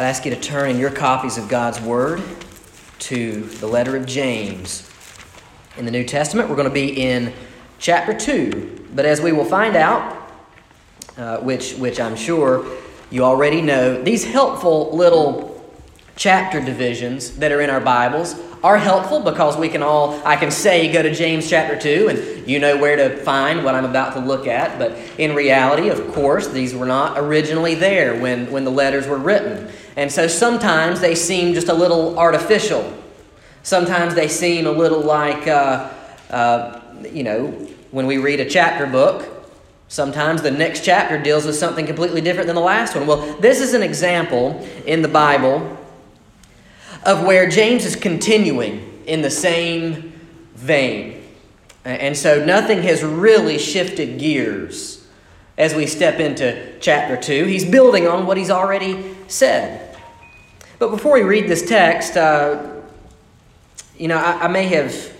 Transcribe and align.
I'd 0.00 0.04
ask 0.04 0.24
you 0.24 0.34
to 0.34 0.40
turn 0.40 0.70
in 0.70 0.78
your 0.78 0.90
copies 0.90 1.36
of 1.36 1.46
God's 1.46 1.78
Word 1.78 2.22
to 3.00 3.42
the 3.42 3.66
letter 3.66 3.98
of 3.98 4.06
James. 4.06 4.90
In 5.76 5.84
the 5.84 5.90
New 5.90 6.04
Testament, 6.04 6.48
we're 6.48 6.56
going 6.56 6.68
to 6.68 6.72
be 6.72 7.02
in 7.02 7.34
chapter 7.78 8.14
2. 8.14 8.86
But 8.94 9.04
as 9.04 9.20
we 9.20 9.32
will 9.32 9.44
find 9.44 9.76
out, 9.76 10.32
uh, 11.18 11.40
which, 11.40 11.74
which 11.74 12.00
I'm 12.00 12.16
sure 12.16 12.64
you 13.10 13.24
already 13.24 13.60
know, 13.60 14.02
these 14.02 14.24
helpful 14.24 14.96
little 14.96 15.62
chapter 16.16 16.64
divisions 16.64 17.36
that 17.36 17.52
are 17.52 17.60
in 17.60 17.68
our 17.68 17.80
Bibles 17.80 18.36
are 18.62 18.78
helpful 18.78 19.20
because 19.20 19.58
we 19.58 19.68
can 19.68 19.82
all, 19.82 20.18
I 20.26 20.36
can 20.36 20.50
say, 20.50 20.90
go 20.90 21.02
to 21.02 21.14
James 21.14 21.48
chapter 21.48 21.78
2 21.78 22.08
and 22.08 22.48
you 22.48 22.58
know 22.58 22.78
where 22.78 22.96
to 22.96 23.18
find 23.18 23.64
what 23.64 23.74
I'm 23.74 23.84
about 23.84 24.14
to 24.14 24.20
look 24.20 24.46
at. 24.46 24.78
But 24.78 24.92
in 25.18 25.34
reality, 25.34 25.90
of 25.90 26.14
course, 26.14 26.48
these 26.48 26.74
were 26.74 26.86
not 26.86 27.18
originally 27.18 27.74
there 27.74 28.18
when, 28.18 28.50
when 28.50 28.64
the 28.64 28.70
letters 28.70 29.06
were 29.06 29.18
written. 29.18 29.70
And 30.00 30.10
so 30.10 30.28
sometimes 30.28 31.00
they 31.00 31.14
seem 31.14 31.52
just 31.52 31.68
a 31.68 31.74
little 31.74 32.18
artificial. 32.18 32.90
Sometimes 33.62 34.14
they 34.14 34.28
seem 34.28 34.66
a 34.66 34.70
little 34.70 35.02
like, 35.02 35.46
uh, 35.46 35.90
uh, 36.30 36.80
you 37.12 37.22
know, 37.22 37.48
when 37.90 38.06
we 38.06 38.16
read 38.16 38.40
a 38.40 38.48
chapter 38.48 38.86
book, 38.86 39.28
sometimes 39.88 40.40
the 40.40 40.50
next 40.50 40.86
chapter 40.86 41.22
deals 41.22 41.44
with 41.44 41.54
something 41.54 41.84
completely 41.84 42.22
different 42.22 42.46
than 42.46 42.56
the 42.56 42.62
last 42.62 42.96
one. 42.96 43.06
Well, 43.06 43.36
this 43.40 43.60
is 43.60 43.74
an 43.74 43.82
example 43.82 44.66
in 44.86 45.02
the 45.02 45.08
Bible 45.08 45.76
of 47.04 47.22
where 47.26 47.46
James 47.50 47.84
is 47.84 47.94
continuing 47.94 49.02
in 49.04 49.20
the 49.20 49.30
same 49.30 50.18
vein. 50.54 51.22
And 51.84 52.16
so 52.16 52.42
nothing 52.42 52.84
has 52.84 53.04
really 53.04 53.58
shifted 53.58 54.18
gears 54.18 55.06
as 55.58 55.74
we 55.74 55.86
step 55.86 56.20
into 56.20 56.78
chapter 56.80 57.18
2. 57.18 57.44
He's 57.44 57.66
building 57.66 58.06
on 58.06 58.26
what 58.26 58.38
he's 58.38 58.50
already 58.50 59.14
said. 59.28 59.89
But 60.80 60.90
before 60.90 61.12
we 61.12 61.20
read 61.20 61.46
this 61.46 61.68
text, 61.68 62.16
uh, 62.16 62.80
you 63.98 64.08
know, 64.08 64.16
I, 64.16 64.44
I, 64.44 64.48
may 64.48 64.64
have 64.68 65.14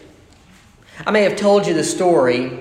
I 1.07 1.11
may 1.11 1.23
have 1.25 1.37
told 1.37 1.67
you 1.67 1.75
the 1.75 1.85
story 1.85 2.59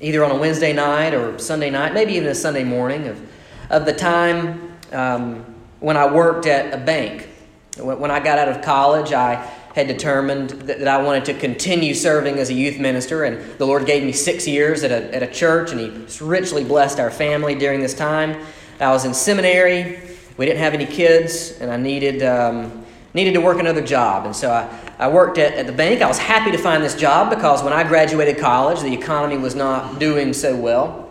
either 0.00 0.24
on 0.24 0.32
a 0.32 0.36
Wednesday 0.36 0.72
night 0.72 1.14
or 1.14 1.38
Sunday 1.38 1.70
night, 1.70 1.94
maybe 1.94 2.14
even 2.14 2.30
a 2.30 2.34
Sunday 2.34 2.64
morning 2.64 3.06
of, 3.06 3.30
of 3.70 3.86
the 3.86 3.92
time 3.92 4.76
um, 4.90 5.44
when 5.78 5.96
I 5.96 6.12
worked 6.12 6.46
at 6.46 6.74
a 6.74 6.84
bank. 6.84 7.28
When 7.76 8.10
I 8.10 8.18
got 8.18 8.40
out 8.40 8.48
of 8.48 8.60
college, 8.60 9.12
I 9.12 9.36
had 9.76 9.86
determined 9.86 10.50
that, 10.50 10.80
that 10.80 10.88
I 10.88 11.00
wanted 11.00 11.26
to 11.26 11.34
continue 11.34 11.94
serving 11.94 12.40
as 12.40 12.50
a 12.50 12.54
youth 12.54 12.80
minister, 12.80 13.22
and 13.22 13.56
the 13.56 13.66
Lord 13.66 13.86
gave 13.86 14.02
me 14.02 14.10
six 14.10 14.48
years 14.48 14.82
at 14.82 14.90
a, 14.90 15.14
at 15.14 15.22
a 15.22 15.28
church, 15.28 15.70
and 15.70 15.78
He 15.78 16.24
richly 16.24 16.64
blessed 16.64 16.98
our 16.98 17.12
family 17.12 17.54
during 17.54 17.78
this 17.78 17.94
time. 17.94 18.44
I 18.80 18.90
was 18.90 19.04
in 19.04 19.14
seminary. 19.14 20.07
We 20.38 20.46
didn't 20.46 20.60
have 20.60 20.72
any 20.72 20.86
kids, 20.86 21.58
and 21.60 21.68
I 21.68 21.76
needed, 21.76 22.22
um, 22.22 22.84
needed 23.12 23.34
to 23.34 23.40
work 23.40 23.58
another 23.58 23.82
job. 23.84 24.24
And 24.24 24.34
so 24.34 24.52
I, 24.52 24.68
I 24.96 25.08
worked 25.08 25.36
at, 25.36 25.54
at 25.54 25.66
the 25.66 25.72
bank. 25.72 26.00
I 26.00 26.06
was 26.06 26.18
happy 26.18 26.52
to 26.52 26.58
find 26.58 26.82
this 26.82 26.94
job 26.94 27.28
because 27.28 27.64
when 27.64 27.72
I 27.72 27.82
graduated 27.82 28.38
college, 28.38 28.80
the 28.80 28.94
economy 28.94 29.36
was 29.36 29.56
not 29.56 29.98
doing 29.98 30.32
so 30.32 30.54
well. 30.56 31.04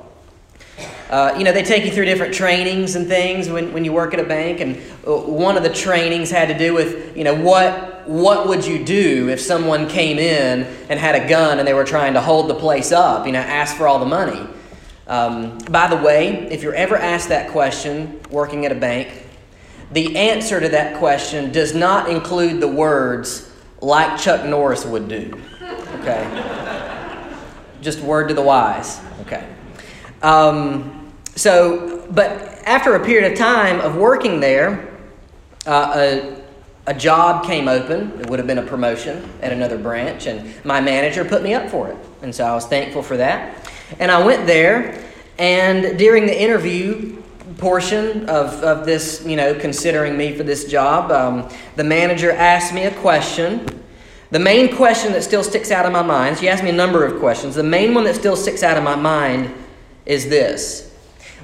Uh, 1.09 1.36
you 1.38 1.44
know, 1.44 1.52
they 1.52 1.64
take 1.64 1.84
you 1.84 1.92
through 1.92 2.06
different 2.06 2.34
trainings 2.34 2.95
and 2.95 3.08
things 3.08 3.50
when, 3.50 3.73
when 3.73 3.84
you 3.84 3.92
work 3.92 4.14
at 4.14 4.19
a 4.22 4.23
bank. 4.23 4.61
And 4.61 4.78
uh, 5.06 5.17
one 5.17 5.58
of 5.58 5.64
the 5.64 5.73
trainings 5.73 6.31
had 6.31 6.47
to 6.47 6.58
do 6.58 6.73
with, 6.73 7.16
you 7.16 7.25
know, 7.25 7.36
what, 7.36 8.08
what 8.08 8.47
would 8.47 8.66
you 8.66 8.84
do 8.84 9.28
if 9.28 9.41
someone 9.41 9.89
came 9.89 10.19
in 10.19 10.64
and 10.89 11.00
had 11.00 11.16
a 11.16 11.28
gun 11.28 11.59
and 11.59 11.67
they 11.67 11.73
were 11.73 11.86
trying 11.86 12.14
to 12.14 12.22
hold 12.22 12.50
the 12.50 12.56
place 12.56 12.94
up, 12.94 13.25
you 13.25 13.34
know, 13.34 13.39
ask 13.39 13.75
for 13.75 13.89
all 13.89 14.00
the 14.00 14.06
money. 14.06 14.47
Um, 15.08 15.58
by 15.69 15.88
the 15.88 15.95
way, 15.95 16.47
if 16.52 16.63
you're 16.63 16.75
ever 16.75 16.97
asked 16.97 17.30
that 17.30 17.52
question 17.52 18.19
working 18.30 18.66
at 18.66 18.72
a 18.72 18.75
bank, 18.75 19.25
the 19.91 20.17
answer 20.17 20.59
to 20.59 20.69
that 20.69 20.97
question 20.97 21.52
does 21.52 21.73
not 21.73 22.09
include 22.09 22.61
the 22.61 22.67
words 22.67 23.50
like 23.81 24.19
Chuck 24.19 24.45
Norris 24.45 24.85
would 24.85 25.08
do. 25.08 25.31
Okay? 26.01 27.34
Just 27.81 28.01
word 28.01 28.28
to 28.28 28.34
the 28.34 28.41
wise. 28.41 29.00
Okay. 29.22 29.47
Um, 30.22 31.13
so, 31.35 32.06
but 32.12 32.31
after 32.66 32.96
a 32.96 33.06
period 33.06 33.31
of 33.31 33.38
time 33.38 33.79
of 33.79 33.96
working 33.96 34.40
there, 34.40 34.94
uh, 35.66 35.94
a, 35.96 36.41
a 36.88 36.94
job 36.94 37.46
came 37.46 37.67
open. 37.67 38.19
It 38.19 38.29
would 38.29 38.40
have 38.40 38.47
been 38.47 38.57
a 38.57 38.66
promotion 38.66 39.29
at 39.41 39.53
another 39.53 39.78
branch, 39.78 40.25
and 40.25 40.53
my 40.66 40.81
manager 40.81 41.23
put 41.23 41.44
me 41.44 41.53
up 41.53 41.69
for 41.69 41.90
it. 41.90 41.97
And 42.22 42.34
so 42.34 42.44
I 42.44 42.53
was 42.53 42.66
thankful 42.66 43.03
for 43.03 43.17
that. 43.17 43.66
And 44.00 44.12
I 44.12 44.24
went 44.24 44.48
there, 44.48 45.03
and 45.38 45.98
during 45.98 46.25
the 46.25 46.40
interview 46.40 47.22
portion 47.58 48.30
of, 48.30 48.64
of 48.64 48.86
this, 48.86 49.24
you 49.25 49.36
know, 49.36 49.53
considering 49.56 50.18
me 50.18 50.36
for 50.36 50.44
this 50.44 50.66
job, 50.66 51.12
um, 51.12 51.50
the 51.75 51.84
manager 51.84 52.31
asked 52.31 52.74
me 52.74 52.84
a 52.84 52.92
question. 53.00 53.66
The 54.30 54.40
main 54.40 54.76
question 54.76 55.14
that 55.14 55.24
still 55.24 55.44
sticks 55.44 55.72
out 55.72 55.86
of 55.86 55.92
my 55.92 56.02
mind, 56.02 56.38
she 56.38 56.50
asked 56.50 56.64
me 56.64 56.70
a 56.70 56.74
number 56.74 57.06
of 57.06 57.20
questions. 57.20 57.56
The 57.56 57.64
main 57.64 57.94
one 57.94 58.03
that 58.03 58.16
still 58.16 58.36
sticks 58.36 58.62
out 58.62 58.78
of 58.78 58.84
my 58.84 58.96
mind 58.96 59.53
is 60.06 60.30
this 60.30 60.94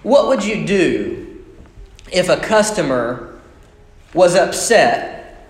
what 0.04 0.28
would 0.28 0.44
you 0.44 0.66
do 0.66 1.44
if 2.12 2.28
a 2.30 2.38
customer 2.38 3.40
was 4.14 4.36
upset 4.36 5.50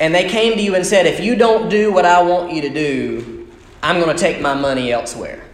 and 0.00 0.14
they 0.14 0.28
came 0.28 0.54
to 0.54 0.62
you 0.62 0.74
and 0.74 0.84
said, 0.84 1.06
If 1.06 1.20
you 1.20 1.36
don't 1.36 1.68
do 1.68 1.92
what 1.92 2.04
I 2.04 2.22
want 2.22 2.52
you 2.52 2.62
to 2.62 2.68
do, 2.68 3.48
I'm 3.82 4.00
going 4.00 4.14
to 4.14 4.20
take 4.20 4.40
my 4.40 4.54
money 4.54 4.92
elsewhere? 4.92 5.47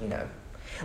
You 0.00 0.08
know. 0.08 0.28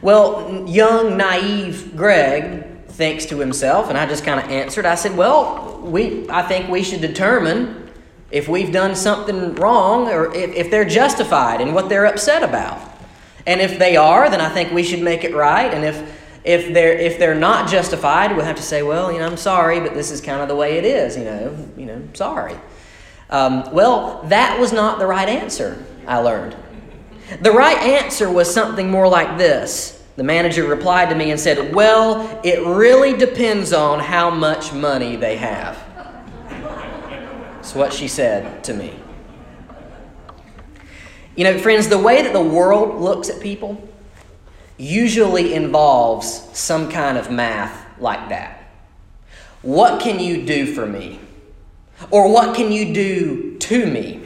Well, 0.01 0.65
young, 0.67 1.17
naive 1.17 1.95
Greg 1.95 2.85
thinks 2.87 3.25
to 3.27 3.39
himself, 3.39 3.89
and 3.89 3.97
I 3.97 4.05
just 4.05 4.23
kind 4.23 4.39
of 4.39 4.49
answered. 4.49 4.85
I 4.85 4.95
said, 4.95 5.15
Well, 5.15 5.81
we, 5.83 6.29
I 6.29 6.43
think 6.43 6.69
we 6.69 6.83
should 6.83 7.01
determine 7.01 7.89
if 8.31 8.47
we've 8.47 8.71
done 8.71 8.95
something 8.95 9.53
wrong 9.55 10.07
or 10.09 10.33
if, 10.33 10.55
if 10.55 10.71
they're 10.71 10.85
justified 10.85 11.61
in 11.61 11.73
what 11.73 11.87
they're 11.89 12.07
upset 12.07 12.41
about. 12.41 12.89
And 13.45 13.61
if 13.61 13.77
they 13.77 13.95
are, 13.95 14.29
then 14.29 14.41
I 14.41 14.49
think 14.49 14.71
we 14.71 14.83
should 14.83 15.01
make 15.01 15.23
it 15.23 15.35
right. 15.35 15.71
And 15.71 15.83
if 15.83 16.21
if 16.43 16.73
they're 16.73 16.97
if 16.97 17.19
they're 17.19 17.35
not 17.35 17.69
justified, 17.69 18.35
we'll 18.35 18.45
have 18.45 18.55
to 18.55 18.63
say, 18.63 18.83
well, 18.83 19.11
you 19.11 19.19
know, 19.19 19.27
I'm 19.27 19.37
sorry, 19.37 19.79
but 19.79 19.93
this 19.93 20.11
is 20.11 20.21
kind 20.21 20.41
of 20.41 20.47
the 20.47 20.55
way 20.55 20.77
it 20.77 20.85
is. 20.85 21.17
You 21.17 21.25
know, 21.25 21.67
you 21.77 21.85
know, 21.85 22.01
sorry. 22.13 22.55
Um, 23.29 23.71
well, 23.73 24.23
that 24.25 24.59
was 24.59 24.71
not 24.73 24.99
the 24.99 25.07
right 25.07 25.29
answer. 25.29 25.83
I 26.05 26.17
learned. 26.17 26.55
The 27.41 27.51
right 27.51 27.77
answer 27.77 28.29
was 28.29 28.53
something 28.53 28.89
more 28.89 29.07
like 29.07 29.37
this. 29.37 30.01
The 30.15 30.23
manager 30.23 30.67
replied 30.67 31.09
to 31.09 31.15
me 31.15 31.31
and 31.31 31.39
said, 31.39 31.73
Well, 31.73 32.39
it 32.43 32.65
really 32.65 33.17
depends 33.17 33.73
on 33.73 33.99
how 33.99 34.29
much 34.29 34.73
money 34.73 35.15
they 35.15 35.37
have. 35.37 35.77
That's 36.49 37.73
what 37.73 37.93
she 37.93 38.07
said 38.07 38.63
to 38.65 38.73
me. 38.73 38.93
You 41.35 41.45
know, 41.45 41.57
friends, 41.57 41.87
the 41.87 41.97
way 41.97 42.21
that 42.21 42.33
the 42.33 42.43
world 42.43 43.01
looks 43.01 43.29
at 43.29 43.41
people 43.41 43.89
usually 44.77 45.53
involves 45.53 46.47
some 46.53 46.91
kind 46.91 47.17
of 47.17 47.31
math 47.31 47.99
like 47.99 48.29
that. 48.29 48.69
What 49.63 50.01
can 50.01 50.19
you 50.19 50.45
do 50.45 50.73
for 50.73 50.85
me? 50.85 51.19
Or 52.11 52.31
what 52.31 52.55
can 52.55 52.71
you 52.71 52.93
do 52.93 53.57
to 53.59 53.85
me? 53.85 54.22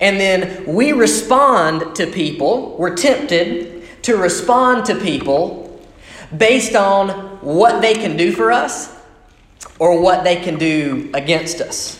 And 0.00 0.20
then 0.20 0.64
we 0.66 0.92
respond 0.92 1.96
to 1.96 2.06
people, 2.06 2.76
we're 2.78 2.96
tempted 2.96 4.02
to 4.02 4.16
respond 4.16 4.86
to 4.86 4.94
people 4.96 5.80
based 6.36 6.74
on 6.74 7.08
what 7.40 7.82
they 7.82 7.94
can 7.94 8.16
do 8.16 8.32
for 8.32 8.52
us 8.52 8.94
or 9.78 10.00
what 10.00 10.24
they 10.24 10.36
can 10.36 10.58
do 10.58 11.10
against 11.14 11.60
us. 11.60 11.98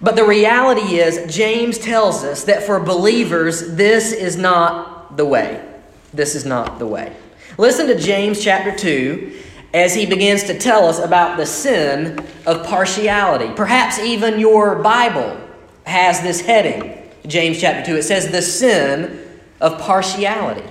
But 0.00 0.16
the 0.16 0.24
reality 0.24 0.96
is, 0.96 1.32
James 1.32 1.78
tells 1.78 2.24
us 2.24 2.44
that 2.44 2.64
for 2.64 2.80
believers, 2.80 3.74
this 3.74 4.12
is 4.12 4.36
not 4.36 5.16
the 5.16 5.24
way. 5.24 5.64
This 6.12 6.34
is 6.34 6.44
not 6.44 6.78
the 6.78 6.86
way. 6.86 7.14
Listen 7.56 7.86
to 7.86 7.98
James 7.98 8.42
chapter 8.42 8.74
2 8.76 9.40
as 9.74 9.94
he 9.94 10.04
begins 10.04 10.42
to 10.44 10.58
tell 10.58 10.86
us 10.86 10.98
about 10.98 11.36
the 11.36 11.46
sin 11.46 12.18
of 12.46 12.66
partiality. 12.66 13.52
Perhaps 13.54 13.98
even 14.00 14.38
your 14.38 14.82
Bible 14.82 15.38
has 15.84 16.22
this 16.22 16.40
heading, 16.40 17.10
James 17.26 17.60
chapter 17.60 17.92
2. 17.92 17.98
It 17.98 18.02
says, 18.02 18.30
The 18.30 18.42
sin 18.42 19.40
of 19.60 19.78
partiality 19.80 20.68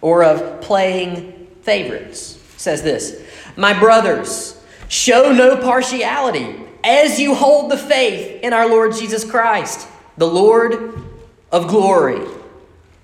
or 0.00 0.24
of 0.24 0.60
playing 0.60 1.48
favorites. 1.62 2.36
It 2.54 2.60
says 2.60 2.82
this 2.82 3.22
My 3.56 3.78
brothers, 3.78 4.62
show 4.88 5.32
no 5.32 5.56
partiality 5.56 6.56
as 6.84 7.18
you 7.18 7.34
hold 7.34 7.70
the 7.70 7.78
faith 7.78 8.42
in 8.42 8.52
our 8.52 8.68
Lord 8.68 8.94
Jesus 8.94 9.28
Christ, 9.28 9.88
the 10.18 10.26
Lord 10.26 11.02
of 11.50 11.68
glory. 11.68 12.20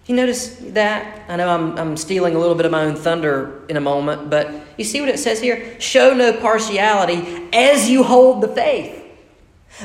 You 0.07 0.17
notice 0.17 0.57
that? 0.57 1.23
I 1.31 1.37
know 1.37 1.49
I'm, 1.49 1.79
I'm 1.79 1.97
stealing 1.97 2.35
a 2.35 2.39
little 2.39 2.57
bit 2.57 2.67
of 2.67 2.73
my 2.73 2.85
own 2.85 2.97
thunder 2.97 3.65
in 3.69 3.77
a 3.77 3.81
moment, 3.81 4.29
but 4.29 4.53
you 4.77 4.85
see 4.85 5.01
what 5.01 5.09
it 5.09 5.19
says 5.19 5.41
here? 5.41 5.81
Show 5.81 6.15
no 6.15 6.33
partiality 6.33 7.49
as 7.53 7.89
you 7.89 8.03
hold 8.03 8.43
the 8.43 8.49
faith. 8.49 9.00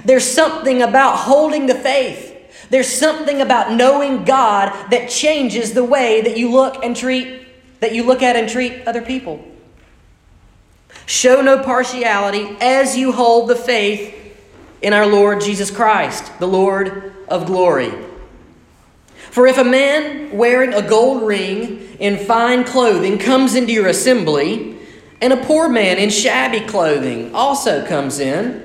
There's 0.03 0.29
something 0.29 0.81
about 0.81 1.17
holding 1.17 1.67
the 1.67 1.75
faith. 1.75 2.33
There's 2.69 2.91
something 2.91 3.41
about 3.41 3.71
knowing 3.71 4.25
God 4.25 4.91
that 4.91 5.09
changes 5.09 5.73
the 5.73 5.83
way 5.83 6.21
that 6.21 6.37
you 6.37 6.51
look 6.51 6.83
and 6.83 6.95
treat, 6.95 7.47
that 7.79 7.93
you 7.93 8.03
look 8.03 8.21
at 8.21 8.35
and 8.35 8.49
treat 8.49 8.87
other 8.87 9.01
people. 9.01 9.45
Show 11.05 11.41
no 11.41 11.61
partiality 11.61 12.57
as 12.59 12.97
you 12.97 13.11
hold 13.11 13.49
the 13.49 13.55
faith 13.55 14.13
in 14.81 14.93
our 14.93 15.05
Lord 15.05 15.41
Jesus 15.41 15.69
Christ, 15.69 16.31
the 16.39 16.47
Lord 16.47 17.13
of 17.27 17.45
glory. 17.45 17.93
For 19.29 19.47
if 19.47 19.57
a 19.57 19.63
man 19.63 20.35
wearing 20.35 20.73
a 20.73 20.81
gold 20.81 21.23
ring 21.23 21.97
in 21.99 22.17
fine 22.17 22.63
clothing 22.63 23.17
comes 23.17 23.53
into 23.53 23.73
your 23.73 23.87
assembly, 23.87 24.77
and 25.21 25.33
a 25.33 25.45
poor 25.45 25.69
man 25.69 25.97
in 25.97 26.09
shabby 26.09 26.61
clothing 26.61 27.35
also 27.35 27.85
comes 27.85 28.19
in, 28.19 28.64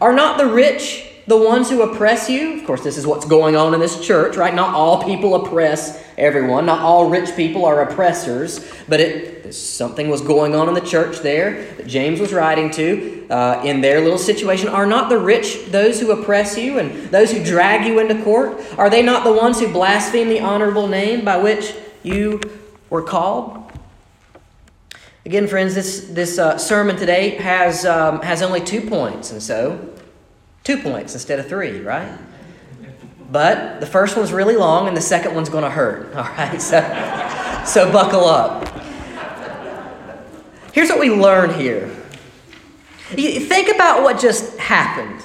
Are 0.00 0.12
not 0.12 0.38
the 0.38 0.46
rich 0.46 1.06
the 1.26 1.36
ones 1.36 1.70
who 1.70 1.82
oppress 1.82 2.28
you? 2.28 2.58
Of 2.58 2.66
course, 2.66 2.82
this 2.82 2.98
is 2.98 3.06
what's 3.06 3.24
going 3.24 3.54
on 3.54 3.72
in 3.72 3.80
this 3.80 4.04
church, 4.04 4.36
right? 4.36 4.54
Not 4.54 4.74
all 4.74 5.04
people 5.04 5.34
oppress 5.34 6.02
everyone. 6.18 6.66
Not 6.66 6.80
all 6.80 7.08
rich 7.08 7.36
people 7.36 7.64
are 7.64 7.82
oppressors, 7.82 8.66
but 8.88 9.00
it, 9.00 9.54
something 9.54 10.08
was 10.08 10.22
going 10.22 10.54
on 10.54 10.68
in 10.68 10.74
the 10.74 10.80
church 10.80 11.20
there 11.20 11.72
that 11.76 11.86
James 11.86 12.18
was 12.18 12.32
writing 12.32 12.70
to 12.72 13.28
uh, 13.30 13.62
in 13.64 13.80
their 13.80 14.00
little 14.00 14.18
situation. 14.18 14.68
Are 14.68 14.86
not 14.86 15.08
the 15.08 15.18
rich 15.18 15.66
those 15.66 16.00
who 16.00 16.10
oppress 16.10 16.58
you 16.58 16.78
and 16.78 17.10
those 17.10 17.30
who 17.30 17.44
drag 17.44 17.86
you 17.86 18.00
into 18.00 18.20
court? 18.24 18.60
Are 18.76 18.90
they 18.90 19.02
not 19.02 19.24
the 19.24 19.32
ones 19.32 19.60
who 19.60 19.72
blaspheme 19.72 20.28
the 20.28 20.40
honorable 20.40 20.88
name 20.88 21.24
by 21.24 21.36
which 21.36 21.74
you 22.02 22.40
were 22.88 23.02
called? 23.02 23.69
Again, 25.26 25.46
friends, 25.46 25.74
this, 25.74 26.06
this 26.10 26.38
uh, 26.38 26.56
sermon 26.56 26.96
today 26.96 27.30
has, 27.30 27.84
um, 27.84 28.22
has 28.22 28.40
only 28.40 28.62
two 28.62 28.80
points, 28.80 29.32
and 29.32 29.42
so 29.42 29.92
two 30.64 30.78
points 30.78 31.12
instead 31.12 31.38
of 31.38 31.46
three, 31.46 31.80
right? 31.80 32.18
But 33.30 33.80
the 33.80 33.86
first 33.86 34.16
one's 34.16 34.32
really 34.32 34.56
long 34.56 34.88
and 34.88 34.96
the 34.96 35.02
second 35.02 35.34
one's 35.34 35.50
going 35.50 35.64
to 35.64 35.70
hurt. 35.70 36.14
All 36.16 36.22
right, 36.22 36.60
so, 36.60 36.80
so 37.66 37.92
buckle 37.92 38.24
up. 38.24 38.66
Here's 40.72 40.88
what 40.88 40.98
we 40.98 41.10
learn 41.10 41.52
here. 41.52 41.88
Think 43.10 43.74
about 43.74 44.02
what 44.02 44.20
just 44.20 44.56
happened. 44.56 45.22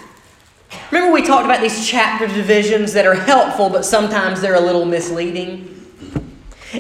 Remember, 0.92 1.14
we 1.14 1.22
talked 1.22 1.46
about 1.46 1.62
these 1.62 1.88
chapter 1.88 2.28
divisions 2.28 2.94
that 2.94 3.06
are 3.06 3.14
helpful, 3.14 3.70
but 3.70 3.86
sometimes 3.86 4.42
they're 4.42 4.56
a 4.56 4.60
little 4.60 4.86
misleading? 4.86 5.75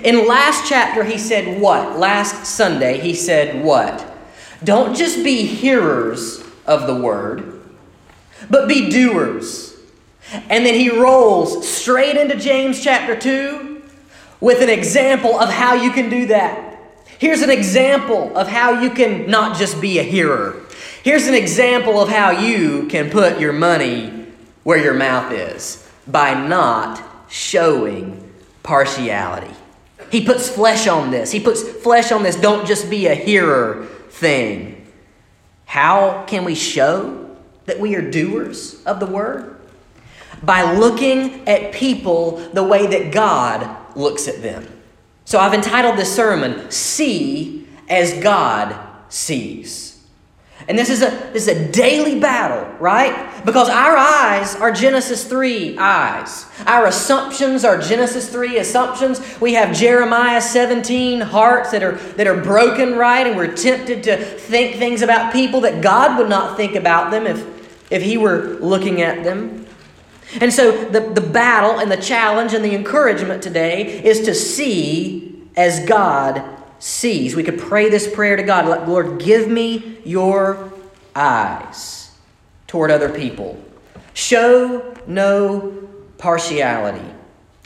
In 0.03 0.27
last 0.27 0.67
chapter, 0.67 1.03
he 1.03 1.17
said 1.17 1.61
what? 1.61 1.97
Last 1.97 2.45
Sunday, 2.45 2.99
he 2.99 3.13
said 3.13 3.63
what? 3.63 4.13
Don't 4.63 4.95
just 4.95 5.23
be 5.23 5.45
hearers 5.45 6.43
of 6.65 6.87
the 6.87 6.95
word, 6.95 7.61
but 8.49 8.67
be 8.67 8.89
doers. 8.89 9.75
And 10.49 10.65
then 10.65 10.73
he 10.73 10.89
rolls 10.89 11.67
straight 11.67 12.17
into 12.17 12.35
James 12.35 12.83
chapter 12.83 13.15
2 13.15 13.83
with 14.41 14.61
an 14.61 14.69
example 14.69 15.39
of 15.39 15.49
how 15.49 15.75
you 15.75 15.91
can 15.91 16.09
do 16.09 16.27
that. 16.27 16.79
Here's 17.17 17.41
an 17.41 17.49
example 17.49 18.35
of 18.35 18.47
how 18.47 18.81
you 18.81 18.89
can 18.89 19.29
not 19.29 19.57
just 19.57 19.79
be 19.79 19.99
a 19.99 20.03
hearer. 20.03 20.61
Here's 21.03 21.27
an 21.27 21.35
example 21.35 22.01
of 22.01 22.09
how 22.09 22.31
you 22.31 22.87
can 22.87 23.09
put 23.09 23.39
your 23.39 23.53
money 23.53 24.27
where 24.63 24.77
your 24.77 24.95
mouth 24.95 25.31
is 25.31 25.87
by 26.07 26.33
not 26.33 27.01
showing 27.29 28.31
partiality. 28.63 29.53
He 30.15 30.25
puts 30.25 30.47
flesh 30.47 30.87
on 30.87 31.11
this. 31.11 31.31
He 31.31 31.41
puts 31.41 31.61
flesh 31.61 32.11
on 32.11 32.23
this. 32.23 32.37
Don't 32.37 32.65
just 32.65 32.89
be 32.89 33.07
a 33.07 33.15
hearer 33.15 33.85
thing. 34.09 34.87
How 35.65 36.23
can 36.25 36.45
we 36.45 36.55
show 36.55 37.35
that 37.65 37.79
we 37.79 37.95
are 37.95 38.11
doers 38.11 38.81
of 38.85 39.01
the 39.01 39.05
word? 39.07 39.55
by 40.43 40.73
looking 40.73 41.47
at 41.47 41.73
people 41.73 42.37
the 42.53 42.63
way 42.63 42.87
that 42.87 43.11
God 43.11 43.95
looks 43.95 44.27
at 44.27 44.41
them. 44.41 44.67
So 45.25 45.39
I've 45.39 45.53
entitled 45.53 45.97
this 45.97 46.13
sermon, 46.15 46.69
See 46.69 47.67
as 47.89 48.21
God 48.21 48.79
Sees. 49.09 49.94
And 50.67 50.79
this 50.79 50.89
is 50.89 51.01
a 51.03 51.09
this 51.31 51.47
is 51.47 51.49
a 51.49 51.71
daily 51.71 52.19
battle, 52.19 52.73
right? 52.79 53.45
Because 53.45 53.69
our 53.69 53.95
eyes 53.95 54.55
are 54.55 54.71
Genesis 54.71 55.23
3 55.27 55.77
eyes. 55.77 56.47
Our 56.65 56.87
assumptions 56.87 57.63
are 57.63 57.79
Genesis 57.79 58.29
3 58.29 58.57
assumptions. 58.57 59.21
We 59.39 59.53
have 59.53 59.75
Jeremiah 59.75 60.41
17 60.41 61.21
hearts 61.21 61.71
that 61.71 61.83
are 61.83 61.97
that 62.17 62.25
are 62.25 62.41
broken, 62.41 62.95
right? 62.95 63.27
And 63.27 63.37
we're 63.37 63.55
tempted 63.55 64.03
to 64.03 64.17
think 64.17 64.77
things 64.77 65.03
about 65.03 65.31
people 65.31 65.61
that 65.61 65.83
God 65.83 66.17
would 66.17 66.29
not 66.29 66.57
think 66.57 66.75
about 66.75 67.11
them 67.11 67.27
if 67.27 67.91
if 67.91 68.01
he 68.01 68.17
were 68.17 68.57
looking 68.59 69.01
at 69.01 69.23
them. 69.23 69.67
And 70.41 70.51
so 70.51 70.85
the, 70.85 71.01
the 71.01 71.21
battle 71.21 71.79
and 71.79 71.91
the 71.91 71.97
challenge 71.97 72.53
and 72.53 72.65
the 72.65 72.73
encouragement 72.73 73.43
today 73.43 74.03
is 74.03 74.21
to 74.21 74.33
see 74.33 75.43
as 75.55 75.85
God 75.85 76.54
sees. 76.79 77.35
We 77.35 77.43
could 77.43 77.59
pray 77.59 77.89
this 77.89 78.13
prayer 78.13 78.35
to 78.35 78.43
God 78.43 78.87
Lord, 78.87 79.19
give 79.19 79.47
me 79.47 79.99
your 80.03 80.71
eyes 81.15 82.11
toward 82.67 82.91
other 82.91 83.09
people. 83.09 83.61
Show 84.13 84.95
no 85.07 85.87
partiality 86.17 87.05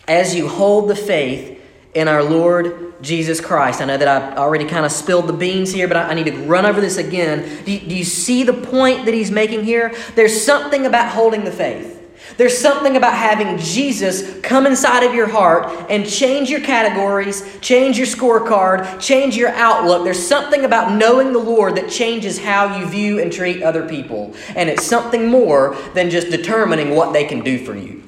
as 0.07 0.35
you 0.35 0.47
hold 0.47 0.89
the 0.89 0.95
faith 0.95 1.61
in 1.93 2.07
our 2.07 2.23
Lord 2.23 3.01
Jesus 3.01 3.41
Christ. 3.41 3.81
I 3.81 3.85
know 3.85 3.97
that 3.97 4.07
I've 4.07 4.37
already 4.37 4.65
kind 4.65 4.85
of 4.85 4.91
spilled 4.91 5.27
the 5.27 5.33
beans 5.33 5.71
here, 5.71 5.87
but 5.87 5.97
I, 5.97 6.13
need 6.13 6.25
to 6.25 6.37
run 6.43 6.65
over 6.65 6.81
this 6.81 6.97
again. 6.97 7.63
Do 7.65 7.79
do 7.79 7.95
you 7.95 8.03
see 8.03 8.43
the 8.43 8.53
point 8.53 9.05
that 9.05 9.13
he's 9.13 9.31
making 9.31 9.63
here? 9.63 9.93
There's 10.15 10.43
something 10.43 10.85
about 10.85 11.11
holding 11.11 11.43
the 11.43 11.51
faith. 11.51 11.98
There's 12.37 12.57
something 12.57 12.95
about 12.95 13.13
having 13.13 13.57
Jesus 13.57 14.39
come 14.41 14.65
inside 14.65 15.03
of 15.03 15.13
your 15.13 15.27
heart 15.27 15.65
and 15.89 16.07
change 16.07 16.49
your 16.49 16.61
categories, 16.61 17.43
change 17.59 17.97
your 17.97 18.07
scorecard, 18.07 18.99
change 18.99 19.35
your 19.35 19.49
outlook. 19.49 20.03
There's 20.03 20.25
something 20.25 20.65
about 20.65 20.93
knowing 20.93 21.33
the 21.33 21.39
Lord 21.39 21.75
that 21.75 21.89
changes 21.89 22.39
how 22.39 22.77
you 22.77 22.85
view 22.87 23.19
and 23.19 23.31
treat 23.31 23.63
other 23.63 23.87
people. 23.87 24.33
And 24.55 24.69
it's 24.69 24.85
something 24.85 25.27
more 25.27 25.75
than 25.93 26.09
just 26.09 26.29
determining 26.29 26.95
what 26.95 27.13
they 27.13 27.25
can 27.25 27.41
do 27.41 27.63
for 27.63 27.75
you 27.75 28.03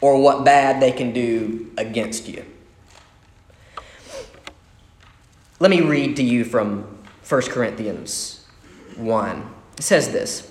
or 0.00 0.20
what 0.20 0.44
bad 0.44 0.80
they 0.80 0.92
can 0.92 1.12
do 1.12 1.70
against 1.76 2.28
you. 2.28 2.44
Let 5.60 5.70
me 5.70 5.80
read 5.80 6.16
to 6.16 6.22
you 6.22 6.44
from 6.44 6.98
1 7.28 7.42
Corinthians 7.42 8.46
1. 8.96 9.50
It 9.76 9.82
says 9.82 10.12
this. 10.12 10.47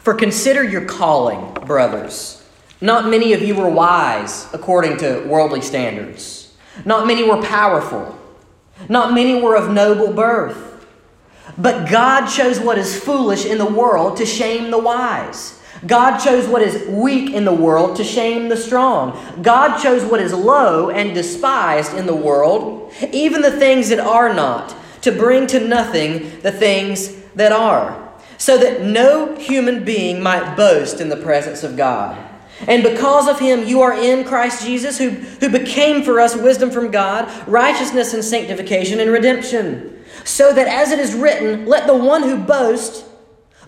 For 0.00 0.14
consider 0.14 0.62
your 0.62 0.84
calling, 0.84 1.54
brothers. 1.66 2.42
Not 2.80 3.08
many 3.08 3.32
of 3.32 3.42
you 3.42 3.54
were 3.54 3.70
wise 3.70 4.48
according 4.52 4.98
to 4.98 5.26
worldly 5.26 5.62
standards. 5.62 6.54
Not 6.84 7.06
many 7.06 7.24
were 7.24 7.42
powerful. 7.42 8.18
Not 8.88 9.14
many 9.14 9.40
were 9.40 9.56
of 9.56 9.72
noble 9.72 10.12
birth. 10.12 10.86
But 11.56 11.88
God 11.88 12.26
chose 12.26 12.60
what 12.60 12.76
is 12.76 12.98
foolish 12.98 13.46
in 13.46 13.56
the 13.58 13.66
world 13.66 14.18
to 14.18 14.26
shame 14.26 14.70
the 14.70 14.78
wise. 14.78 15.58
God 15.86 16.18
chose 16.18 16.46
what 16.46 16.62
is 16.62 16.86
weak 16.88 17.32
in 17.32 17.44
the 17.44 17.52
world 17.52 17.96
to 17.96 18.04
shame 18.04 18.48
the 18.48 18.56
strong. 18.56 19.18
God 19.42 19.80
chose 19.82 20.04
what 20.04 20.20
is 20.20 20.32
low 20.32 20.90
and 20.90 21.14
despised 21.14 21.94
in 21.94 22.06
the 22.06 22.14
world, 22.14 22.92
even 23.12 23.42
the 23.42 23.50
things 23.50 23.88
that 23.88 24.00
are 24.00 24.32
not, 24.34 24.74
to 25.02 25.12
bring 25.12 25.46
to 25.48 25.60
nothing 25.60 26.40
the 26.40 26.52
things 26.52 27.14
that 27.34 27.52
are 27.52 28.05
so 28.38 28.58
that 28.58 28.82
no 28.82 29.34
human 29.36 29.84
being 29.84 30.22
might 30.22 30.56
boast 30.56 31.00
in 31.00 31.08
the 31.08 31.16
presence 31.16 31.62
of 31.62 31.76
God. 31.76 32.22
And 32.66 32.82
because 32.82 33.28
of 33.28 33.38
him, 33.38 33.66
you 33.66 33.82
are 33.82 33.92
in 33.92 34.24
Christ 34.24 34.64
Jesus, 34.64 34.96
who, 34.98 35.10
who 35.10 35.50
became 35.50 36.02
for 36.02 36.20
us 36.20 36.34
wisdom 36.34 36.70
from 36.70 36.90
God, 36.90 37.30
righteousness 37.46 38.14
and 38.14 38.24
sanctification 38.24 38.98
and 39.00 39.10
redemption. 39.10 40.04
So 40.24 40.52
that 40.52 40.66
as 40.66 40.90
it 40.90 40.98
is 40.98 41.14
written, 41.14 41.66
let 41.66 41.86
the 41.86 41.96
one 41.96 42.22
who 42.22 42.38
boasts 42.38 43.04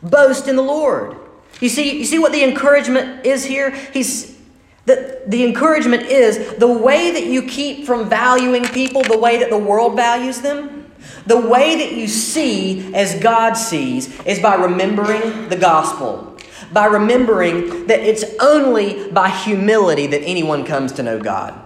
boast 0.02 0.48
in 0.48 0.56
the 0.56 0.62
Lord. 0.62 1.16
You 1.60 1.68
see, 1.68 1.98
you 1.98 2.04
see 2.04 2.18
what 2.18 2.32
the 2.32 2.44
encouragement 2.44 3.26
is 3.26 3.44
here? 3.44 3.70
He's 3.70 4.38
the, 4.86 5.20
the 5.26 5.44
encouragement 5.44 6.04
is 6.04 6.56
the 6.56 6.66
way 6.66 7.10
that 7.10 7.26
you 7.26 7.42
keep 7.42 7.84
from 7.84 8.08
valuing 8.08 8.64
people 8.64 9.02
the 9.02 9.18
way 9.18 9.38
that 9.38 9.50
the 9.50 9.58
world 9.58 9.96
values 9.96 10.40
them 10.40 10.77
the 11.26 11.40
way 11.40 11.76
that 11.76 11.96
you 11.96 12.08
see 12.08 12.94
as 12.94 13.20
God 13.20 13.54
sees 13.54 14.20
is 14.22 14.40
by 14.40 14.54
remembering 14.54 15.48
the 15.48 15.56
gospel, 15.56 16.36
by 16.72 16.86
remembering 16.86 17.86
that 17.86 18.00
it's 18.00 18.24
only 18.40 19.10
by 19.10 19.28
humility 19.28 20.06
that 20.08 20.22
anyone 20.22 20.64
comes 20.64 20.92
to 20.92 21.02
know 21.02 21.20
God. 21.20 21.58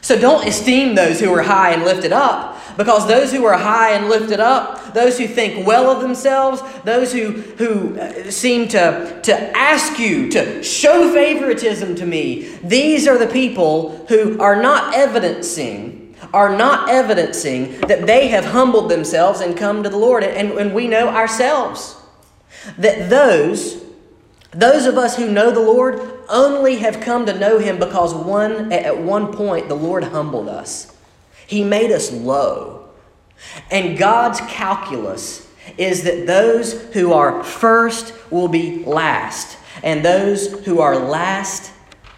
So 0.00 0.16
don't 0.16 0.46
esteem 0.46 0.94
those 0.94 1.18
who 1.18 1.32
are 1.32 1.42
high 1.42 1.72
and 1.72 1.82
lifted 1.82 2.12
up, 2.12 2.56
because 2.76 3.08
those 3.08 3.32
who 3.32 3.44
are 3.44 3.56
high 3.56 3.92
and 3.92 4.08
lifted 4.08 4.38
up, 4.38 4.94
those 4.94 5.18
who 5.18 5.26
think 5.26 5.66
well 5.66 5.90
of 5.90 6.00
themselves, 6.00 6.62
those 6.84 7.12
who, 7.12 7.32
who 7.32 7.98
uh, 7.98 8.30
seem 8.30 8.68
to, 8.68 9.20
to 9.22 9.56
ask 9.56 9.98
you 9.98 10.30
to 10.30 10.62
show 10.62 11.12
favoritism 11.12 11.96
to 11.96 12.06
me, 12.06 12.56
these 12.62 13.08
are 13.08 13.18
the 13.18 13.26
people 13.26 14.06
who 14.08 14.38
are 14.38 14.60
not 14.62 14.94
evidencing, 14.94 15.95
are 16.32 16.56
not 16.56 16.88
evidencing 16.88 17.80
that 17.82 18.06
they 18.06 18.28
have 18.28 18.44
humbled 18.44 18.90
themselves 18.90 19.40
and 19.40 19.56
come 19.56 19.82
to 19.82 19.88
the 19.88 19.98
Lord. 19.98 20.22
And, 20.24 20.52
and 20.52 20.74
we 20.74 20.88
know 20.88 21.08
ourselves 21.08 21.96
that 22.78 23.10
those, 23.10 23.82
those 24.50 24.86
of 24.86 24.96
us 24.96 25.16
who 25.16 25.30
know 25.30 25.50
the 25.50 25.60
Lord, 25.60 26.00
only 26.28 26.76
have 26.76 27.00
come 27.00 27.26
to 27.26 27.38
know 27.38 27.58
him 27.58 27.78
because 27.78 28.14
one 28.14 28.72
at 28.72 28.98
one 28.98 29.32
point 29.32 29.68
the 29.68 29.76
Lord 29.76 30.04
humbled 30.04 30.48
us. 30.48 30.96
He 31.46 31.62
made 31.62 31.92
us 31.92 32.10
low. 32.12 32.88
And 33.70 33.98
God's 33.98 34.40
calculus 34.42 35.46
is 35.78 36.04
that 36.04 36.26
those 36.26 36.82
who 36.94 37.12
are 37.12 37.42
first 37.42 38.14
will 38.30 38.48
be 38.48 38.84
last, 38.84 39.58
and 39.82 40.04
those 40.04 40.64
who 40.64 40.80
are 40.80 40.96
last 40.96 41.72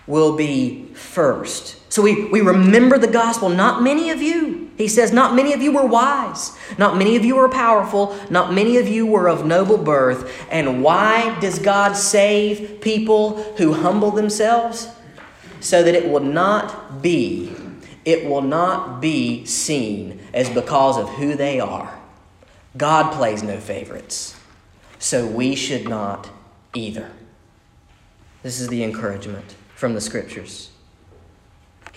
will 0.06 0.36
be 0.36 0.86
first. 0.94 1.77
So 1.88 2.02
we, 2.02 2.26
we 2.26 2.40
remember 2.40 2.98
the 2.98 3.08
gospel. 3.08 3.48
Not 3.48 3.82
many 3.82 4.10
of 4.10 4.20
you, 4.20 4.70
he 4.76 4.88
says, 4.88 5.12
not 5.12 5.34
many 5.34 5.52
of 5.52 5.62
you 5.62 5.72
were 5.72 5.86
wise. 5.86 6.56
Not 6.76 6.96
many 6.96 7.16
of 7.16 7.24
you 7.24 7.36
were 7.36 7.48
powerful. 7.48 8.16
Not 8.30 8.52
many 8.52 8.76
of 8.76 8.86
you 8.86 9.06
were 9.06 9.28
of 9.28 9.46
noble 9.46 9.78
birth. 9.78 10.46
And 10.50 10.82
why 10.82 11.38
does 11.40 11.58
God 11.58 11.94
save 11.94 12.80
people 12.80 13.42
who 13.54 13.72
humble 13.72 14.10
themselves? 14.10 14.88
So 15.60 15.82
that 15.82 15.94
it 15.94 16.08
will 16.08 16.20
not 16.20 17.02
be, 17.02 17.52
it 18.04 18.26
will 18.26 18.42
not 18.42 19.00
be 19.00 19.44
seen 19.46 20.20
as 20.32 20.48
because 20.48 20.96
of 20.96 21.08
who 21.08 21.34
they 21.34 21.58
are. 21.58 21.98
God 22.76 23.12
plays 23.12 23.42
no 23.42 23.58
favorites. 23.58 24.38
So 25.00 25.26
we 25.26 25.56
should 25.56 25.88
not 25.88 26.30
either. 26.74 27.10
This 28.42 28.60
is 28.60 28.68
the 28.68 28.84
encouragement 28.84 29.56
from 29.74 29.94
the 29.94 30.00
scriptures. 30.00 30.70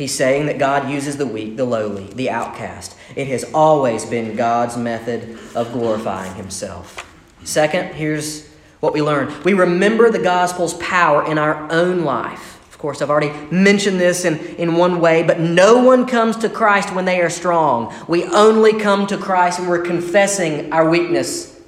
He's 0.01 0.15
saying 0.15 0.47
that 0.47 0.57
God 0.57 0.89
uses 0.89 1.17
the 1.17 1.27
weak, 1.27 1.57
the 1.57 1.63
lowly, 1.63 2.05
the 2.05 2.31
outcast. 2.31 2.95
It 3.15 3.27
has 3.27 3.43
always 3.53 4.03
been 4.03 4.35
God's 4.35 4.75
method 4.75 5.37
of 5.53 5.71
glorifying 5.73 6.33
himself. 6.33 7.07
Second, 7.43 7.93
here's 7.93 8.47
what 8.79 8.93
we 8.93 9.03
learn 9.03 9.31
we 9.43 9.53
remember 9.53 10.09
the 10.09 10.17
gospel's 10.17 10.73
power 10.79 11.23
in 11.29 11.37
our 11.37 11.71
own 11.71 12.03
life. 12.03 12.67
Of 12.71 12.79
course, 12.79 13.03
I've 13.03 13.11
already 13.11 13.29
mentioned 13.51 13.99
this 13.99 14.25
in, 14.25 14.39
in 14.55 14.73
one 14.73 15.01
way, 15.01 15.21
but 15.21 15.39
no 15.39 15.83
one 15.83 16.07
comes 16.07 16.35
to 16.37 16.49
Christ 16.49 16.91
when 16.95 17.05
they 17.05 17.21
are 17.21 17.29
strong. 17.29 17.93
We 18.07 18.23
only 18.23 18.79
come 18.79 19.05
to 19.05 19.19
Christ 19.19 19.59
when 19.59 19.69
we're 19.69 19.85
confessing 19.85 20.73
our 20.73 20.89
weakness. 20.89 21.61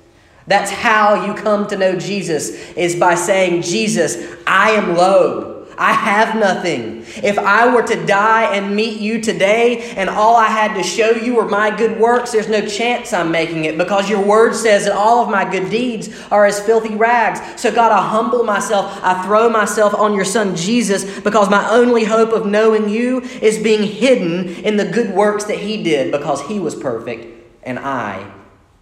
That's 0.47 0.71
how 0.71 1.27
you 1.27 1.35
come 1.35 1.67
to 1.67 1.77
know 1.77 1.99
Jesus, 1.99 2.49
is 2.71 2.95
by 2.95 3.13
saying, 3.13 3.61
Jesus, 3.61 4.17
I 4.47 4.71
am 4.71 4.95
low. 4.95 5.52
I 5.77 5.93
have 5.93 6.35
nothing. 6.35 7.03
If 7.23 7.37
I 7.39 7.73
were 7.73 7.83
to 7.83 8.05
die 8.05 8.55
and 8.55 8.75
meet 8.75 8.99
you 8.99 9.21
today 9.21 9.91
and 9.95 10.09
all 10.09 10.35
I 10.35 10.47
had 10.47 10.75
to 10.75 10.83
show 10.83 11.11
you 11.11 11.35
were 11.35 11.47
my 11.47 11.75
good 11.75 11.99
works, 11.99 12.31
there's 12.31 12.49
no 12.49 12.65
chance 12.65 13.13
I'm 13.13 13.31
making 13.31 13.65
it 13.65 13.77
because 13.77 14.09
your 14.09 14.21
word 14.21 14.55
says 14.55 14.85
that 14.85 14.95
all 14.95 15.23
of 15.23 15.29
my 15.29 15.49
good 15.49 15.69
deeds 15.69 16.09
are 16.31 16.45
as 16.45 16.59
filthy 16.59 16.95
rags. 16.95 17.61
So, 17.61 17.73
God, 17.73 17.91
I 17.91 18.07
humble 18.07 18.43
myself. 18.43 18.99
I 19.03 19.23
throw 19.23 19.49
myself 19.49 19.93
on 19.93 20.13
your 20.13 20.25
son 20.25 20.55
Jesus 20.55 21.19
because 21.21 21.49
my 21.49 21.69
only 21.71 22.03
hope 22.03 22.31
of 22.33 22.45
knowing 22.45 22.89
you 22.89 23.21
is 23.21 23.57
being 23.61 23.83
hidden 23.83 24.49
in 24.63 24.77
the 24.77 24.85
good 24.85 25.13
works 25.13 25.45
that 25.45 25.57
he 25.57 25.81
did 25.81 26.11
because 26.11 26.41
he 26.43 26.59
was 26.59 26.75
perfect 26.75 27.25
and 27.63 27.79
I 27.79 28.31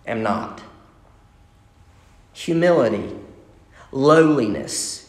am 0.05 0.24
not. 0.24 0.62
Humility, 2.33 3.15
lowliness 3.91 5.00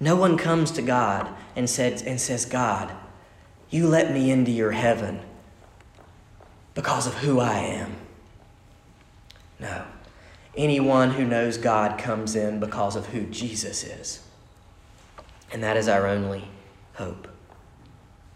no 0.00 0.16
one 0.16 0.38
comes 0.38 0.70
to 0.72 0.82
God 0.82 1.28
and 1.54 1.68
says, 1.68 2.02
and 2.02 2.18
says, 2.18 2.46
God, 2.46 2.90
you 3.68 3.86
let 3.86 4.12
me 4.12 4.30
into 4.30 4.50
your 4.50 4.72
heaven 4.72 5.20
because 6.74 7.06
of 7.06 7.14
who 7.14 7.38
I 7.38 7.58
am. 7.58 7.96
No. 9.60 9.84
Anyone 10.56 11.10
who 11.10 11.24
knows 11.24 11.58
God 11.58 11.98
comes 11.98 12.34
in 12.34 12.58
because 12.58 12.96
of 12.96 13.06
who 13.06 13.26
Jesus 13.26 13.84
is. 13.84 14.22
And 15.52 15.62
that 15.62 15.76
is 15.76 15.86
our 15.86 16.06
only 16.06 16.48
hope. 16.94 17.28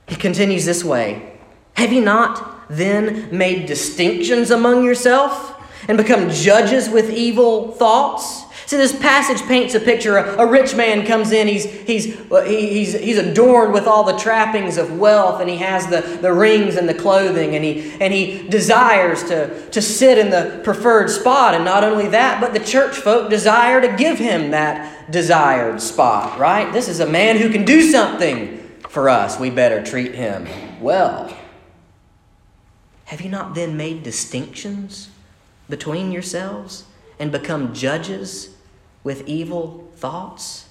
He 0.07 0.17
continues 0.17 0.67
this 0.67 0.85
way 0.85 1.39
Have 1.75 1.93
you 1.93 2.03
not 2.03 2.69
then 2.69 3.37
made 3.37 3.67
distinctions 3.67 4.51
among 4.51 4.85
yourself 4.85 5.53
and 5.89 5.97
become 5.97 6.31
judges 6.31 6.89
with 6.89 7.11
evil 7.11 7.73
thoughts? 7.73 8.44
See, 8.67 8.79
this 8.79 8.99
passage 8.99 9.43
paints 9.47 9.75
a 9.75 9.81
picture. 9.81 10.17
A, 10.17 10.39
a 10.39 10.47
rich 10.47 10.75
man 10.75 11.07
comes 11.07 11.33
in, 11.33 11.47
he's, 11.47 11.65
he's, 11.65 12.19
uh, 12.31 12.43
he's, 12.45 12.99
he's 12.99 13.19
adorned 13.19 13.75
with 13.75 13.87
all 13.87 14.05
the 14.05 14.17
trappings 14.17 14.79
of 14.79 14.99
wealth, 14.99 15.41
and 15.41 15.51
he 15.51 15.57
has 15.57 15.87
the, 15.89 16.01
the 16.23 16.33
rings 16.33 16.77
and 16.77 16.89
the 16.89 16.95
clothing, 16.95 17.55
and 17.55 17.63
he, 17.63 17.93
and 18.01 18.13
he 18.13 18.49
desires 18.49 19.23
to, 19.25 19.69
to 19.71 19.83
sit 19.83 20.17
in 20.17 20.31
the 20.31 20.61
preferred 20.65 21.11
spot. 21.11 21.55
And 21.55 21.65
not 21.65 21.85
only 21.85 22.09
that, 22.09 22.41
but 22.41 22.55
the 22.55 22.61
church 22.61 22.97
folk 22.97 23.29
desire 23.29 23.83
to 23.83 23.97
give 23.97 24.19
him 24.19 24.53
that 24.53 25.11
desired 25.11 25.83
spot, 25.83 26.39
right? 26.39 26.73
This 26.73 26.89
is 26.89 27.01
a 27.01 27.07
man 27.07 27.37
who 27.37 27.51
can 27.51 27.67
do 27.67 27.83
something 27.83 28.61
for 28.89 29.11
us. 29.11 29.39
We 29.39 29.51
better 29.51 29.83
treat 29.83 30.15
him 30.15 30.49
well. 30.81 31.37
Have 33.07 33.21
you 33.21 33.29
not 33.29 33.55
then 33.55 33.77
made 33.77 34.03
distinctions 34.03 35.11
between 35.69 36.13
yourselves 36.13 36.85
and 37.19 37.31
become 37.31 37.75
judges 37.75 38.54
with 39.05 39.29
evil 39.29 39.89
thoughts? 39.97 40.67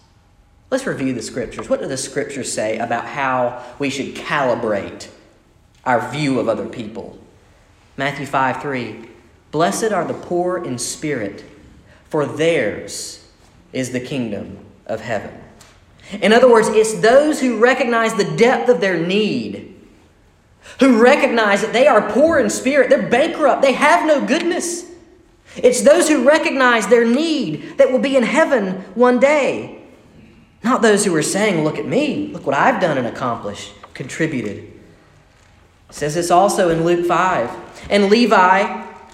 Let's 0.69 0.85
review 0.87 1.13
the 1.13 1.21
scriptures. 1.21 1.69
What 1.69 1.81
do 1.81 1.87
the 1.87 1.97
scriptures 1.97 2.51
say 2.51 2.79
about 2.79 3.05
how 3.05 3.63
we 3.79 3.89
should 3.89 4.15
calibrate 4.15 5.07
our 5.85 6.11
view 6.11 6.39
of 6.39 6.49
other 6.49 6.67
people? 6.67 7.17
Matthew 7.95 8.25
5 8.25 8.61
3. 8.61 9.09
Blessed 9.51 9.91
are 9.91 10.03
the 10.03 10.15
poor 10.15 10.63
in 10.63 10.79
spirit, 10.79 11.45
for 12.09 12.25
theirs 12.25 13.23
is 13.71 13.91
the 13.91 13.99
kingdom 13.99 14.57
of 14.87 15.01
heaven. 15.01 15.43
In 16.21 16.33
other 16.33 16.51
words, 16.51 16.67
it's 16.69 16.99
those 17.01 17.39
who 17.39 17.59
recognize 17.59 18.15
the 18.15 18.35
depth 18.35 18.69
of 18.69 18.81
their 18.81 18.97
need, 18.97 19.75
who 20.79 21.01
recognize 21.01 21.61
that 21.61 21.73
they 21.73 21.87
are 21.87 22.11
poor 22.11 22.39
in 22.39 22.49
spirit, 22.49 22.89
they're 22.89 23.09
bankrupt, 23.09 23.61
they 23.61 23.73
have 23.73 24.07
no 24.07 24.25
goodness. 24.25 24.85
It's 25.55 25.81
those 25.81 26.09
who 26.09 26.27
recognize 26.27 26.87
their 26.87 27.05
need 27.05 27.77
that 27.77 27.91
will 27.91 27.99
be 27.99 28.15
in 28.15 28.23
heaven 28.23 28.81
one 28.95 29.19
day. 29.19 29.81
Not 30.63 30.81
those 30.81 31.05
who 31.05 31.15
are 31.15 31.21
saying, 31.23 31.63
Look 31.63 31.77
at 31.77 31.85
me, 31.85 32.29
look 32.33 32.45
what 32.45 32.55
I've 32.55 32.81
done 32.81 32.97
and 32.97 33.07
accomplished, 33.07 33.73
contributed. 33.93 34.57
It 35.89 35.95
says 35.95 36.15
this 36.15 36.31
also 36.31 36.69
in 36.69 36.83
Luke 36.83 37.05
5. 37.05 37.89
And 37.89 38.09
Levi 38.09 38.92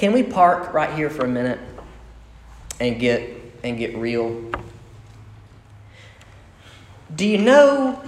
Can 0.00 0.14
we 0.14 0.22
park 0.22 0.72
right 0.72 0.94
here 0.94 1.10
for 1.10 1.26
a 1.26 1.28
minute 1.28 1.60
and 2.80 2.98
get 2.98 3.36
and 3.62 3.76
get 3.76 3.94
real? 3.98 4.50
Do 7.14 7.26
you 7.26 7.36
know 7.36 8.02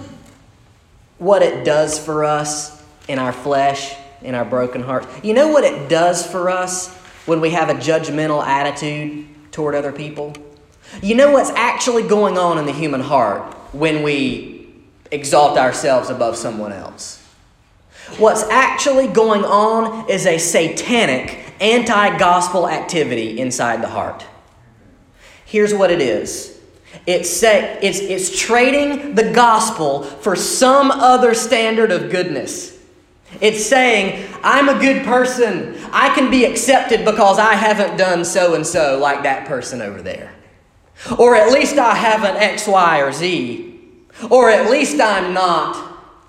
what 1.18 1.42
it 1.42 1.66
does 1.66 1.98
for 1.98 2.24
us 2.24 2.82
in 3.08 3.18
our 3.18 3.30
flesh, 3.30 3.94
in 4.22 4.34
our 4.34 4.46
broken 4.46 4.80
hearts? 4.82 5.06
You 5.22 5.34
know 5.34 5.48
what 5.48 5.64
it 5.64 5.90
does 5.90 6.26
for 6.26 6.48
us 6.48 6.90
when 7.26 7.42
we 7.42 7.50
have 7.50 7.68
a 7.68 7.74
judgmental 7.74 8.42
attitude 8.42 9.26
toward 9.52 9.74
other 9.74 9.92
people? 9.92 10.32
You 11.02 11.14
know 11.14 11.30
what's 11.32 11.50
actually 11.50 12.04
going 12.04 12.38
on 12.38 12.56
in 12.56 12.64
the 12.64 12.72
human 12.72 13.02
heart 13.02 13.52
when 13.74 14.02
we 14.02 14.66
exalt 15.10 15.58
ourselves 15.58 16.08
above 16.08 16.38
someone 16.38 16.72
else? 16.72 17.22
What's 18.16 18.44
actually 18.44 19.08
going 19.08 19.44
on 19.44 20.08
is 20.08 20.24
a 20.24 20.38
satanic 20.38 21.41
anti 21.62 22.18
gospel 22.18 22.68
activity 22.68 23.38
inside 23.40 23.82
the 23.82 23.88
heart. 23.88 24.26
Here's 25.46 25.72
what 25.72 25.90
it 25.90 26.00
is 26.00 26.60
it's, 27.06 27.42
it's, 27.42 27.98
it's 28.00 28.38
trading 28.38 29.14
the 29.14 29.32
gospel 29.32 30.02
for 30.02 30.36
some 30.36 30.90
other 30.90 31.34
standard 31.34 31.90
of 31.90 32.10
goodness. 32.10 32.78
It's 33.40 33.64
saying, 33.64 34.28
I'm 34.42 34.68
a 34.68 34.78
good 34.78 35.04
person. 35.04 35.78
I 35.90 36.14
can 36.14 36.30
be 36.30 36.44
accepted 36.44 37.04
because 37.04 37.38
I 37.38 37.54
haven't 37.54 37.96
done 37.96 38.24
so 38.24 38.54
and 38.54 38.66
so 38.66 38.98
like 38.98 39.22
that 39.22 39.48
person 39.48 39.80
over 39.80 40.02
there. 40.02 40.34
Or 41.18 41.34
at 41.34 41.50
least 41.50 41.78
I 41.78 41.94
haven't 41.94 42.36
X, 42.36 42.68
Y, 42.68 43.00
or 43.00 43.10
Z. 43.10 43.80
Or 44.30 44.50
at 44.50 44.70
least 44.70 45.00
I'm 45.00 45.32
not 45.32 45.76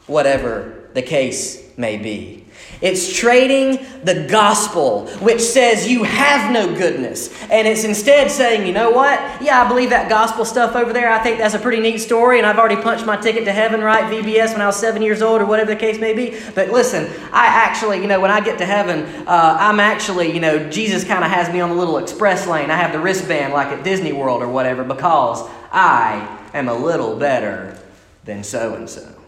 whatever 0.07 0.89
the 0.93 1.01
case 1.01 1.77
may 1.77 1.97
be. 1.97 2.42
It's 2.83 3.17
trading 3.17 3.85
the 4.03 4.27
gospel, 4.29 5.07
which 5.21 5.39
says 5.39 5.87
you 5.87 6.03
have 6.03 6.51
no 6.51 6.67
goodness. 6.67 7.33
And 7.43 7.65
it's 7.65 7.85
instead 7.85 8.29
saying, 8.29 8.67
you 8.67 8.73
know 8.73 8.91
what? 8.91 9.21
Yeah, 9.41 9.63
I 9.63 9.67
believe 9.69 9.89
that 9.91 10.09
gospel 10.09 10.43
stuff 10.43 10.75
over 10.75 10.91
there. 10.91 11.09
I 11.09 11.19
think 11.19 11.37
that's 11.37 11.53
a 11.53 11.59
pretty 11.59 11.81
neat 11.81 11.99
story, 11.99 12.39
and 12.39 12.45
I've 12.45 12.59
already 12.59 12.75
punched 12.75 13.05
my 13.05 13.15
ticket 13.15 13.45
to 13.45 13.53
heaven, 13.53 13.79
right? 13.79 14.03
VBS 14.11 14.51
when 14.51 14.59
I 14.59 14.65
was 14.65 14.75
seven 14.75 15.01
years 15.01 15.21
old, 15.21 15.41
or 15.41 15.45
whatever 15.45 15.73
the 15.73 15.79
case 15.79 15.97
may 15.97 16.13
be. 16.13 16.37
But 16.55 16.71
listen, 16.71 17.05
I 17.31 17.45
actually, 17.45 18.01
you 18.01 18.07
know, 18.07 18.19
when 18.19 18.31
I 18.31 18.41
get 18.41 18.57
to 18.57 18.65
heaven, 18.65 19.05
uh, 19.27 19.57
I'm 19.61 19.79
actually, 19.79 20.33
you 20.33 20.41
know, 20.41 20.69
Jesus 20.69 21.05
kind 21.05 21.23
of 21.23 21.31
has 21.31 21.49
me 21.53 21.61
on 21.61 21.69
the 21.69 21.75
little 21.75 21.99
express 21.99 22.45
lane. 22.47 22.69
I 22.69 22.75
have 22.75 22.91
the 22.91 22.99
wristband 22.99 23.53
like 23.53 23.67
at 23.67 23.85
Disney 23.85 24.11
World 24.11 24.41
or 24.41 24.49
whatever 24.49 24.83
because 24.83 25.49
I 25.71 26.37
am 26.53 26.67
a 26.67 26.75
little 26.75 27.15
better 27.15 27.79
than 28.25 28.43
so 28.43 28.75
and 28.75 28.89
so. 28.89 29.22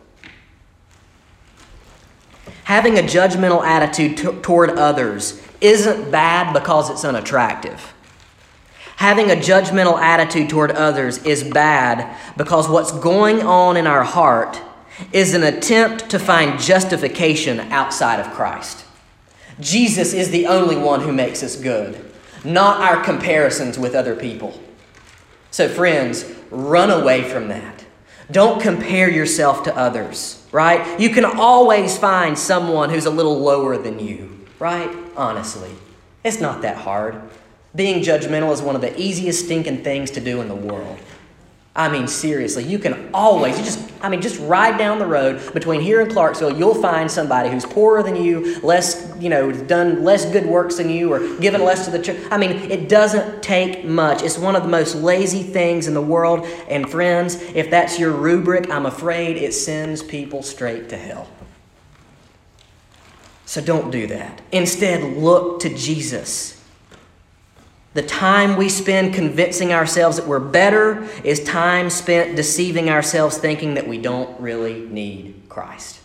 Having 2.66 2.98
a 2.98 3.04
judgmental 3.04 3.64
attitude 3.64 4.18
t- 4.18 4.42
toward 4.42 4.72
others 4.72 5.40
isn't 5.62 6.10
bad 6.10 6.52
because 6.52 6.90
it's 6.90 7.06
unattractive. 7.06 7.94
Having 8.98 9.30
a 9.30 9.36
judgmental 9.36 10.00
attitude 10.00 10.50
toward 10.50 10.72
others 10.72 11.20
is 11.24 11.44
bad 11.44 12.18
because 12.38 12.68
what's 12.68 12.92
going 12.92 13.44
on 13.44 13.78
in 13.78 13.86
our 13.86 14.04
heart 14.04 14.60
is 15.12 15.36
an 15.36 15.44
attempt 15.44 16.10
to 16.10 16.18
find 16.18 16.60
justification 16.60 17.60
outside 17.72 18.20
of 18.20 18.34
Christ. 18.34 18.84
Jesus 19.60 20.14
is 20.14 20.32
the 20.32 20.48
only 20.48 20.76
one 20.76 21.02
who 21.02 21.12
makes 21.12 21.44
us 21.44 21.56
good, 21.56 22.04
not 22.44 22.82
our 22.82 23.04
comparisons 23.04 23.78
with 23.78 23.94
other 23.94 24.16
people. 24.16 24.60
So, 25.52 25.70
friends, 25.70 26.26
run 26.50 26.90
away 26.90 27.30
from 27.30 27.50
that. 27.50 27.86
Don't 28.32 28.60
compare 28.60 29.10
yourself 29.10 29.64
to 29.66 29.78
others 29.78 30.45
right? 30.56 30.98
You 30.98 31.10
can 31.10 31.26
always 31.26 31.98
find 31.98 32.40
someone 32.40 32.90
who's 32.90 33.06
a 33.06 33.10
little 33.10 33.38
lower 33.40 33.78
than 33.78 34.00
you, 34.00 34.40
right? 34.58 34.90
Honestly, 35.18 35.70
it's 36.24 36.40
not 36.40 36.62
that 36.62 36.78
hard. 36.78 37.22
Being 37.76 38.02
judgmental 38.02 38.54
is 38.54 38.62
one 38.62 38.74
of 38.74 38.80
the 38.80 38.98
easiest 38.98 39.44
stinking 39.44 39.84
things 39.84 40.12
to 40.12 40.22
do 40.22 40.40
in 40.40 40.48
the 40.48 40.56
world. 40.56 40.98
I 41.76 41.90
mean, 41.90 42.08
seriously, 42.08 42.64
you 42.64 42.80
can 42.80 43.10
always, 43.14 43.58
you 43.60 43.66
just, 43.66 43.92
I 44.02 44.08
mean, 44.08 44.22
just 44.22 44.40
ride 44.40 44.78
down 44.78 44.98
the 44.98 45.06
road 45.06 45.54
between 45.54 45.82
here 45.82 46.00
and 46.00 46.10
Clarksville, 46.10 46.58
you'll 46.58 46.82
find 46.82 47.12
somebody 47.12 47.50
who's 47.50 47.66
poorer 47.66 48.02
than 48.02 48.16
you, 48.16 48.62
less, 48.62 49.05
you 49.20 49.30
know, 49.30 49.52
done 49.52 50.04
less 50.04 50.26
good 50.26 50.46
works 50.46 50.78
than 50.78 50.90
you, 50.90 51.14
or 51.14 51.38
given 51.38 51.64
less 51.64 51.86
to 51.86 51.92
the 51.92 52.00
church. 52.00 52.20
I 52.32 52.38
mean, 52.38 52.52
it 52.72 52.90
doesn't 52.90 53.42
take 53.42 53.86
much. 53.86 54.24
It's 54.24 54.38
one 54.38 54.56
of 54.56 54.64
the 54.64 54.70
most 54.70 54.96
lazy 54.96 55.44
things 55.44 55.88
in 55.88 55.94
the 55.94 56.02
world. 56.02 56.46
And 56.70 56.90
friends, 56.90 57.36
if 57.36 57.70
that's 57.70 58.00
your 58.00 58.12
rubric, 58.12 58.70
I'm 58.70 58.86
afraid 58.86 59.38
it 59.38 59.54
sends 59.54 60.04
people 60.04 60.44
straight 60.44 60.90
to 60.90 60.98
hell. 60.98 61.28
So 63.46 63.62
don't 63.62 63.92
do 63.92 64.08
that. 64.08 64.42
Instead, 64.52 65.18
look 65.18 65.62
to 65.62 65.70
Jesus. 65.74 66.64
The 67.94 68.04
time 68.04 68.58
we 68.58 68.68
spend 68.68 69.14
convincing 69.14 69.72
ourselves 69.72 70.18
that 70.18 70.28
we're 70.28 70.40
better 70.40 71.08
is 71.24 71.42
time 71.44 71.90
spent 71.90 72.36
deceiving 72.36 72.90
ourselves 72.90 73.38
thinking 73.38 73.76
that 73.76 73.88
we 73.88 73.98
don't 73.98 74.38
really 74.42 74.82
need 74.82 75.44
Christ. 75.48 76.02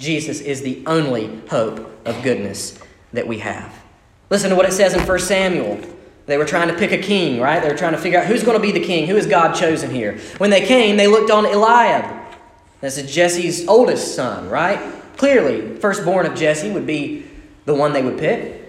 Jesus 0.00 0.40
is 0.40 0.62
the 0.62 0.82
only 0.86 1.40
hope 1.48 1.78
of 2.06 2.22
goodness 2.22 2.78
that 3.12 3.28
we 3.28 3.38
have. 3.38 3.72
Listen 4.30 4.50
to 4.50 4.56
what 4.56 4.66
it 4.66 4.72
says 4.72 4.94
in 4.94 5.06
1 5.06 5.18
Samuel. 5.18 5.78
They 6.26 6.38
were 6.38 6.46
trying 6.46 6.68
to 6.68 6.74
pick 6.74 6.92
a 6.92 6.98
king, 6.98 7.40
right? 7.40 7.62
They 7.62 7.68
were 7.68 7.76
trying 7.76 7.92
to 7.92 7.98
figure 7.98 8.18
out 8.18 8.26
who's 8.26 8.42
going 8.42 8.56
to 8.56 8.62
be 8.62 8.72
the 8.72 8.84
king, 8.84 9.06
who 9.06 9.16
is 9.16 9.26
God 9.26 9.54
chosen 9.54 9.90
here. 9.90 10.18
When 10.38 10.48
they 10.48 10.66
came, 10.66 10.96
they 10.96 11.06
looked 11.06 11.30
on 11.30 11.44
Eliab. 11.44 12.16
This 12.80 12.96
is 12.96 13.12
Jesse's 13.12 13.68
oldest 13.68 14.14
son, 14.14 14.48
right? 14.48 14.80
Clearly, 15.18 15.76
firstborn 15.76 16.24
of 16.24 16.34
Jesse 16.34 16.70
would 16.70 16.86
be 16.86 17.26
the 17.66 17.74
one 17.74 17.92
they 17.92 18.02
would 18.02 18.18
pick. 18.18 18.60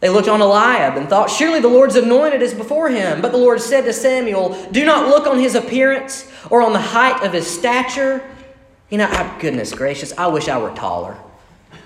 They 0.00 0.08
looked 0.08 0.28
on 0.28 0.40
Eliab 0.40 0.96
and 0.96 1.08
thought, 1.08 1.30
Surely 1.30 1.60
the 1.60 1.68
Lord's 1.68 1.96
anointed 1.96 2.42
is 2.42 2.54
before 2.54 2.88
him. 2.88 3.20
But 3.20 3.30
the 3.32 3.38
Lord 3.38 3.60
said 3.60 3.82
to 3.82 3.92
Samuel, 3.92 4.60
Do 4.72 4.84
not 4.84 5.08
look 5.08 5.26
on 5.26 5.38
his 5.38 5.54
appearance 5.54 6.30
or 6.50 6.62
on 6.62 6.72
the 6.72 6.80
height 6.80 7.24
of 7.24 7.32
his 7.32 7.48
stature. 7.48 8.28
You 8.90 8.98
know, 8.98 9.06
I, 9.06 9.38
goodness 9.38 9.74
gracious, 9.74 10.12
I 10.16 10.28
wish 10.28 10.48
I 10.48 10.58
were 10.58 10.74
taller. 10.74 11.16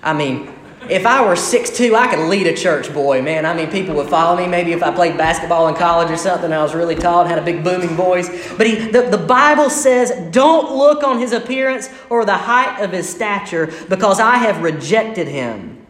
I 0.02 0.12
mean, 0.12 0.52
if 0.88 1.06
I 1.06 1.24
were 1.24 1.34
6'2, 1.34 1.94
I 1.94 2.08
could 2.08 2.28
lead 2.28 2.46
a 2.46 2.54
church, 2.54 2.92
boy, 2.92 3.22
man. 3.22 3.46
I 3.46 3.54
mean, 3.54 3.70
people 3.70 3.94
would 3.96 4.08
follow 4.08 4.36
me. 4.36 4.48
Maybe 4.48 4.72
if 4.72 4.82
I 4.82 4.92
played 4.92 5.16
basketball 5.16 5.68
in 5.68 5.74
college 5.74 6.10
or 6.10 6.16
something, 6.16 6.52
I 6.52 6.62
was 6.62 6.74
really 6.74 6.94
tall 6.94 7.20
and 7.20 7.30
had 7.30 7.38
a 7.38 7.44
big 7.44 7.62
booming 7.64 7.90
voice. 7.90 8.28
But 8.56 8.66
he, 8.66 8.90
the, 8.90 9.02
the 9.02 9.18
Bible 9.18 9.70
says, 9.70 10.12
Don't 10.32 10.76
look 10.76 11.02
on 11.04 11.18
his 11.18 11.32
appearance 11.32 11.88
or 12.10 12.24
the 12.24 12.36
height 12.36 12.82
of 12.82 12.92
his 12.92 13.08
stature, 13.08 13.72
because 13.88 14.18
I 14.18 14.36
have 14.36 14.62
rejected 14.62 15.28
him. 15.28 15.86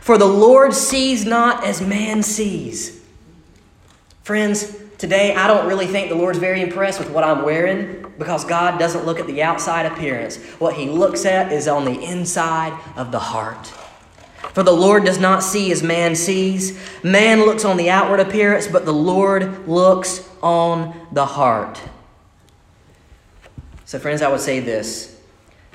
For 0.00 0.16
the 0.16 0.26
Lord 0.26 0.72
sees 0.72 1.26
not 1.26 1.64
as 1.64 1.82
man 1.82 2.22
sees. 2.22 3.02
Friends, 4.22 4.74
today 4.96 5.34
I 5.34 5.46
don't 5.46 5.66
really 5.66 5.86
think 5.86 6.08
the 6.08 6.14
Lord's 6.14 6.38
very 6.38 6.62
impressed 6.62 6.98
with 6.98 7.10
what 7.10 7.24
I'm 7.24 7.44
wearing 7.44 7.99
because 8.20 8.44
God 8.44 8.78
doesn't 8.78 9.06
look 9.06 9.18
at 9.18 9.26
the 9.26 9.42
outside 9.42 9.86
appearance. 9.86 10.36
What 10.60 10.74
He 10.74 10.90
looks 10.90 11.24
at 11.24 11.50
is 11.50 11.66
on 11.66 11.86
the 11.86 12.00
inside 12.04 12.78
of 12.94 13.10
the 13.10 13.18
heart. 13.18 13.72
For 14.52 14.62
the 14.62 14.72
Lord 14.72 15.06
does 15.06 15.18
not 15.18 15.42
see 15.42 15.72
as 15.72 15.82
man 15.82 16.14
sees. 16.14 16.78
Man 17.02 17.40
looks 17.40 17.64
on 17.64 17.78
the 17.78 17.88
outward 17.88 18.20
appearance, 18.20 18.66
but 18.66 18.84
the 18.84 18.92
Lord 18.92 19.66
looks 19.66 20.28
on 20.42 21.08
the 21.12 21.24
heart. 21.24 21.80
So, 23.86 23.98
friends, 23.98 24.20
I 24.20 24.30
would 24.30 24.40
say 24.40 24.60
this 24.60 25.18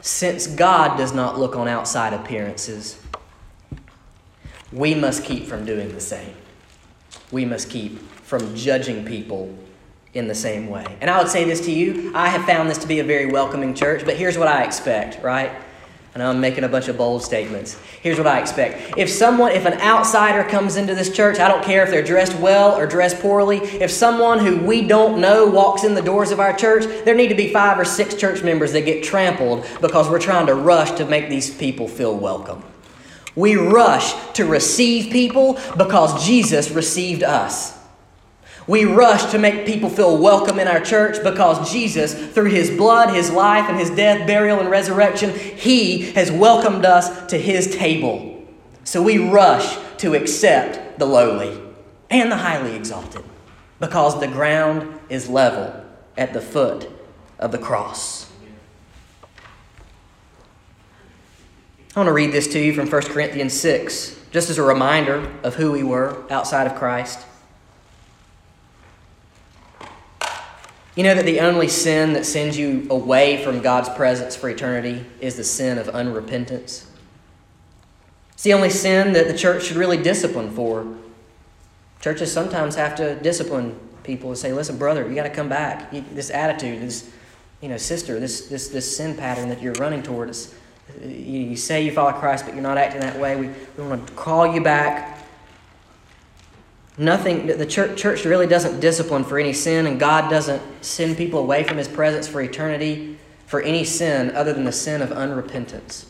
since 0.01 0.45
God 0.45 0.97
does 0.97 1.13
not 1.15 1.39
look 1.39 1.55
on 1.55 1.67
outside 1.67 2.13
appearances, 2.13 3.01
we 4.71 4.93
must 4.93 5.23
keep 5.23 5.47
from 5.47 5.65
doing 5.65 5.91
the 5.93 5.99
same. 5.99 6.35
We 7.31 7.43
must 7.43 7.71
keep 7.71 7.97
from 8.21 8.55
judging 8.55 9.03
people 9.03 9.57
in 10.15 10.27
the 10.29 10.33
same 10.33 10.69
way. 10.69 10.85
And 11.01 11.09
I 11.09 11.19
would 11.19 11.29
say 11.29 11.43
this 11.43 11.61
to 11.65 11.71
you 11.71 12.11
I 12.15 12.29
have 12.29 12.45
found 12.45 12.69
this 12.69 12.79
to 12.79 12.87
be 12.87 12.99
a 12.99 13.03
very 13.03 13.27
welcoming 13.27 13.75
church, 13.75 14.03
but 14.05 14.15
here's 14.15 14.37
what 14.37 14.47
I 14.47 14.63
expect, 14.63 15.21
right? 15.21 15.51
And 16.13 16.23
I'm 16.23 16.39
making 16.39 16.63
a 16.63 16.69
bunch 16.69 16.87
of 16.87 16.97
bold 16.97 17.23
statements. 17.23 17.77
Here's 18.01 18.17
what 18.17 18.25
I 18.25 18.39
expect. 18.39 18.97
If 18.97 19.09
someone, 19.09 19.51
if 19.51 19.65
an 19.65 19.73
outsider 19.81 20.49
comes 20.49 20.77
into 20.77 20.95
this 20.95 21.13
church, 21.13 21.39
I 21.39 21.49
don't 21.49 21.61
care 21.61 21.83
if 21.83 21.89
they're 21.89 22.01
dressed 22.01 22.39
well 22.39 22.73
or 22.73 22.87
dressed 22.87 23.19
poorly, 23.19 23.57
if 23.57 23.91
someone 23.91 24.39
who 24.39 24.55
we 24.59 24.87
don't 24.87 25.19
know 25.19 25.45
walks 25.45 25.83
in 25.83 25.93
the 25.93 26.01
doors 26.01 26.31
of 26.31 26.39
our 26.39 26.55
church, 26.55 26.85
there 27.03 27.15
need 27.15 27.27
to 27.27 27.35
be 27.35 27.51
five 27.51 27.77
or 27.77 27.83
six 27.83 28.15
church 28.15 28.43
members 28.43 28.71
that 28.71 28.85
get 28.85 29.03
trampled 29.03 29.67
because 29.81 30.09
we're 30.09 30.17
trying 30.17 30.47
to 30.47 30.55
rush 30.55 30.91
to 30.91 31.05
make 31.05 31.27
these 31.27 31.53
people 31.53 31.89
feel 31.89 32.15
welcome. 32.15 32.63
We 33.35 33.57
rush 33.57 34.13
to 34.35 34.45
receive 34.45 35.11
people 35.11 35.59
because 35.75 36.25
Jesus 36.25 36.71
received 36.71 37.23
us. 37.23 37.74
We 38.67 38.85
rush 38.85 39.31
to 39.31 39.37
make 39.37 39.67
people 39.67 39.89
feel 39.89 40.17
welcome 40.17 40.57
in 40.57 40.67
our 40.67 40.79
church 40.79 41.23
because 41.23 41.71
Jesus, 41.71 42.13
through 42.33 42.49
his 42.49 42.71
blood, 42.71 43.13
his 43.13 43.29
life, 43.29 43.69
and 43.69 43.79
his 43.79 43.91
death, 43.91 44.25
burial, 44.25 44.59
and 44.59 44.71
resurrection, 44.71 45.37
he 45.37 46.11
has 46.13 46.31
welcomed 46.31 46.83
us 46.83 47.27
to 47.27 47.37
his 47.37 47.75
table. 47.75 48.43
So 48.83 49.03
we 49.03 49.17
rush 49.17 49.77
to 49.97 50.15
accept 50.15 50.97
the 50.97 51.05
lowly 51.05 51.61
and 52.09 52.31
the 52.31 52.37
highly 52.37 52.75
exalted 52.75 53.23
because 53.79 54.19
the 54.19 54.27
ground 54.27 54.99
is 55.09 55.29
level 55.29 55.85
at 56.17 56.33
the 56.33 56.41
foot 56.41 56.89
of 57.37 57.51
the 57.51 57.57
cross. 57.57 58.31
I 61.95 61.99
want 61.99 62.07
to 62.07 62.13
read 62.13 62.31
this 62.31 62.47
to 62.47 62.59
you 62.59 62.73
from 62.73 62.89
1 62.89 63.01
Corinthians 63.03 63.53
6, 63.53 64.19
just 64.31 64.49
as 64.49 64.57
a 64.57 64.63
reminder 64.63 65.31
of 65.43 65.55
who 65.55 65.71
we 65.71 65.83
were 65.83 66.25
outside 66.29 66.67
of 66.67 66.75
Christ. 66.75 67.25
You 70.95 71.03
know 71.03 71.13
that 71.13 71.25
the 71.25 71.41
only 71.41 71.67
sin 71.67 72.13
that 72.13 72.25
sends 72.25 72.57
you 72.57 72.87
away 72.89 73.43
from 73.43 73.61
God's 73.61 73.89
presence 73.89 74.35
for 74.35 74.49
eternity 74.49 75.05
is 75.19 75.35
the 75.35 75.43
sin 75.43 75.77
of 75.77 75.87
unrepentance? 75.87 76.85
It's 78.31 78.43
the 78.43 78.53
only 78.53 78.69
sin 78.69 79.11
that 79.13 79.27
the 79.27 79.37
church 79.37 79.65
should 79.65 79.75
really 79.75 80.01
discipline 80.01 80.51
for. 80.51 80.87
Churches 81.99 82.31
sometimes 82.31 82.75
have 82.75 82.95
to 82.95 83.15
discipline 83.15 83.77
people 84.03 84.29
and 84.29 84.37
say, 84.37 84.53
listen, 84.53 84.77
brother, 84.77 85.07
you 85.07 85.15
got 85.15 85.23
to 85.23 85.29
come 85.29 85.49
back. 85.49 85.91
this 85.91 86.29
attitude, 86.29 86.81
this, 86.81 87.11
you 87.61 87.67
know, 87.67 87.77
sister, 87.77 88.19
this, 88.19 88.47
this, 88.47 88.69
this 88.69 88.95
sin 88.95 89.17
pattern 89.17 89.49
that 89.49 89.61
you're 89.61 89.73
running 89.73 90.01
towards, 90.01 90.53
uh, 91.01 91.07
you 91.07 91.57
say 91.57 91.83
you 91.83 91.91
follow 91.91 92.13
Christ, 92.13 92.45
but 92.45 92.53
you're 92.53 92.63
not 92.63 92.77
acting 92.77 93.01
that 93.01 93.19
way. 93.19 93.35
We, 93.35 93.49
we 93.77 93.87
want 93.87 94.07
to 94.07 94.13
call 94.13 94.53
you 94.53 94.61
back. 94.61 95.14
Nothing, 96.97 97.47
the 97.47 97.65
church, 97.65 97.99
church 97.99 98.23
really 98.23 98.47
doesn't 98.47 98.79
discipline 98.79 99.25
for 99.25 99.37
any 99.37 99.51
sin, 99.51 99.85
and 99.85 99.99
God 99.99 100.29
doesn't 100.29 100.61
send 100.81 101.17
people 101.17 101.39
away 101.39 101.63
from 101.63 101.77
His 101.77 101.87
presence 101.87 102.27
for 102.27 102.41
eternity 102.41 103.17
for 103.45 103.61
any 103.61 103.83
sin 103.83 104.35
other 104.35 104.53
than 104.53 104.63
the 104.63 104.71
sin 104.71 105.01
of 105.01 105.09
unrepentance. 105.09 106.05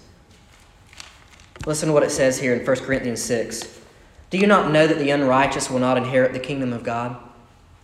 Listen 1.66 1.88
to 1.88 1.94
what 1.94 2.04
it 2.04 2.12
says 2.12 2.40
here 2.40 2.54
in 2.54 2.66
1 2.66 2.76
Corinthians 2.78 3.24
6. 3.24 3.80
Do 4.30 4.38
you 4.38 4.46
not 4.46 4.72
know 4.72 4.86
that 4.86 5.00
the 5.00 5.10
unrighteous 5.10 5.70
will 5.70 5.80
not 5.80 5.98
inherit 5.98 6.34
the 6.34 6.40
kingdom 6.40 6.72
of 6.72 6.84
God? 6.84 7.18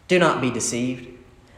Do 0.08 0.20
not 0.20 0.42
be 0.42 0.52
deceived. 0.52 1.08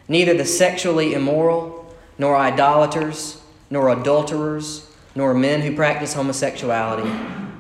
Neither 0.08 0.34
the 0.34 0.46
sexually 0.46 1.14
immoral, 1.14 1.94
nor 2.18 2.38
idolaters, 2.38 3.42
nor 3.70 3.90
adulterers, 3.90 4.90
nor 5.16 5.34
men 5.34 5.62
who 5.62 5.76
practice 5.76 6.14
homosexuality, 6.14 7.10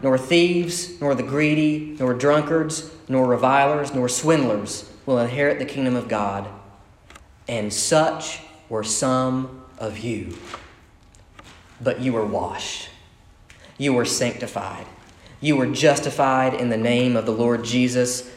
nor 0.01 0.17
thieves, 0.17 0.99
nor 1.01 1.15
the 1.15 1.23
greedy, 1.23 1.95
nor 1.99 2.13
drunkards, 2.13 2.91
nor 3.07 3.27
revilers, 3.27 3.93
nor 3.93 4.09
swindlers 4.09 4.89
will 5.05 5.19
inherit 5.19 5.59
the 5.59 5.65
kingdom 5.65 5.95
of 5.95 6.07
God. 6.07 6.47
And 7.47 7.73
such 7.73 8.41
were 8.69 8.83
some 8.83 9.63
of 9.77 9.99
you. 9.99 10.37
But 11.81 11.99
you 11.99 12.13
were 12.13 12.25
washed, 12.25 12.89
you 13.77 13.93
were 13.93 14.05
sanctified, 14.05 14.85
you 15.41 15.57
were 15.57 15.67
justified 15.67 16.53
in 16.53 16.69
the 16.69 16.77
name 16.77 17.17
of 17.17 17.25
the 17.25 17.33
Lord 17.33 17.65
Jesus 17.65 18.29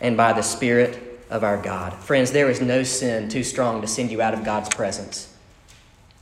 and 0.00 0.16
by 0.16 0.32
the 0.32 0.42
Spirit 0.42 1.24
of 1.30 1.42
our 1.42 1.56
God. 1.56 1.94
Friends, 1.94 2.32
there 2.32 2.50
is 2.50 2.60
no 2.60 2.82
sin 2.82 3.30
too 3.30 3.42
strong 3.42 3.80
to 3.80 3.86
send 3.86 4.10
you 4.10 4.20
out 4.20 4.34
of 4.34 4.44
God's 4.44 4.68
presence 4.68 5.34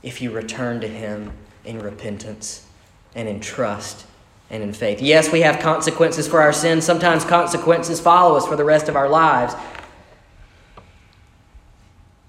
if 0.01 0.21
you 0.21 0.31
return 0.31 0.79
to 0.81 0.87
Him 0.87 1.33
in 1.65 1.79
repentance 1.79 2.65
and 3.13 3.27
in 3.27 3.41
trust 3.41 4.05
and 4.51 4.61
in 4.61 4.73
faith. 4.73 5.01
Yes, 5.01 5.31
we 5.31 5.41
have 5.41 5.59
consequences 5.59 6.27
for 6.27 6.41
our 6.41 6.53
sins. 6.53 6.85
Sometimes 6.85 7.23
consequences 7.23 7.99
follow 7.99 8.35
us 8.35 8.45
for 8.45 8.57
the 8.57 8.65
rest 8.65 8.89
of 8.89 8.97
our 8.97 9.09
lives. 9.09 9.55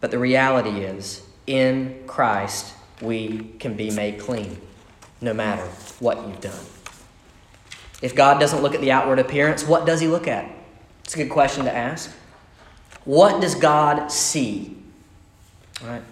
But 0.01 0.13
the 0.13 0.19
reality 0.19 0.85
is, 0.85 1.23
in 1.47 2.05
Christ, 2.07 2.75
we 3.01 3.51
can 3.59 3.75
be 3.75 3.91
made 3.91 4.21
clean 4.21 4.61
no 5.21 5.35
matter 5.35 5.65
what 5.99 6.17
you've 6.27 6.41
done. 6.41 6.65
If 8.01 8.15
God 8.15 8.39
doesn't 8.39 8.63
look 8.63 8.75
at 8.75 8.81
the 8.81 8.93
outward 8.93 9.19
appearance, 9.19 9.67
what 9.67 9.85
does 9.85 10.01
He 10.01 10.07
look 10.07 10.29
at? 10.29 10.49
It's 11.05 11.15
a 11.15 11.19
good 11.19 11.31
question 11.31 11.65
to 11.65 11.75
ask. 11.75 12.11
What 13.05 13.41
does 13.41 13.57
God 13.57 14.13
see? 14.13 14.77
All 15.83 15.89
right? 15.89 16.03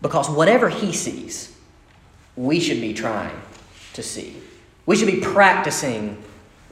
Because 0.00 0.30
whatever 0.30 0.70
He 0.70 0.92
sees, 0.94 1.54
we 2.34 2.60
should 2.60 2.80
be 2.80 2.94
trying 2.94 3.38
to 3.92 4.02
see. 4.02 4.36
We 4.86 4.96
should 4.96 5.06
be 5.06 5.20
practicing 5.20 6.22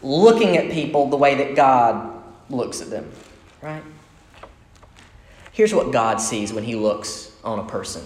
looking 0.03 0.57
at 0.57 0.71
people 0.71 1.09
the 1.09 1.17
way 1.17 1.35
that 1.37 1.55
God 1.55 2.23
looks 2.51 2.81
at 2.81 2.91
them, 2.91 3.11
right? 3.61 3.83
Here's 5.53 5.75
what 5.75 5.93
God 5.93 6.21
sees 6.21 6.53
when 6.53 6.65
He 6.65 6.75
looks 6.75 7.33
on 7.45 7.59
a 7.59 7.65
person 7.65 8.05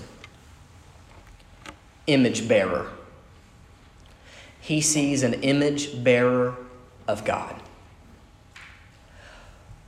image 2.06 2.48
bearer. 2.48 2.90
He 4.60 4.80
sees 4.80 5.22
an 5.22 5.34
image 5.34 6.02
bearer 6.02 6.56
of 7.06 7.24
God. 7.24 7.60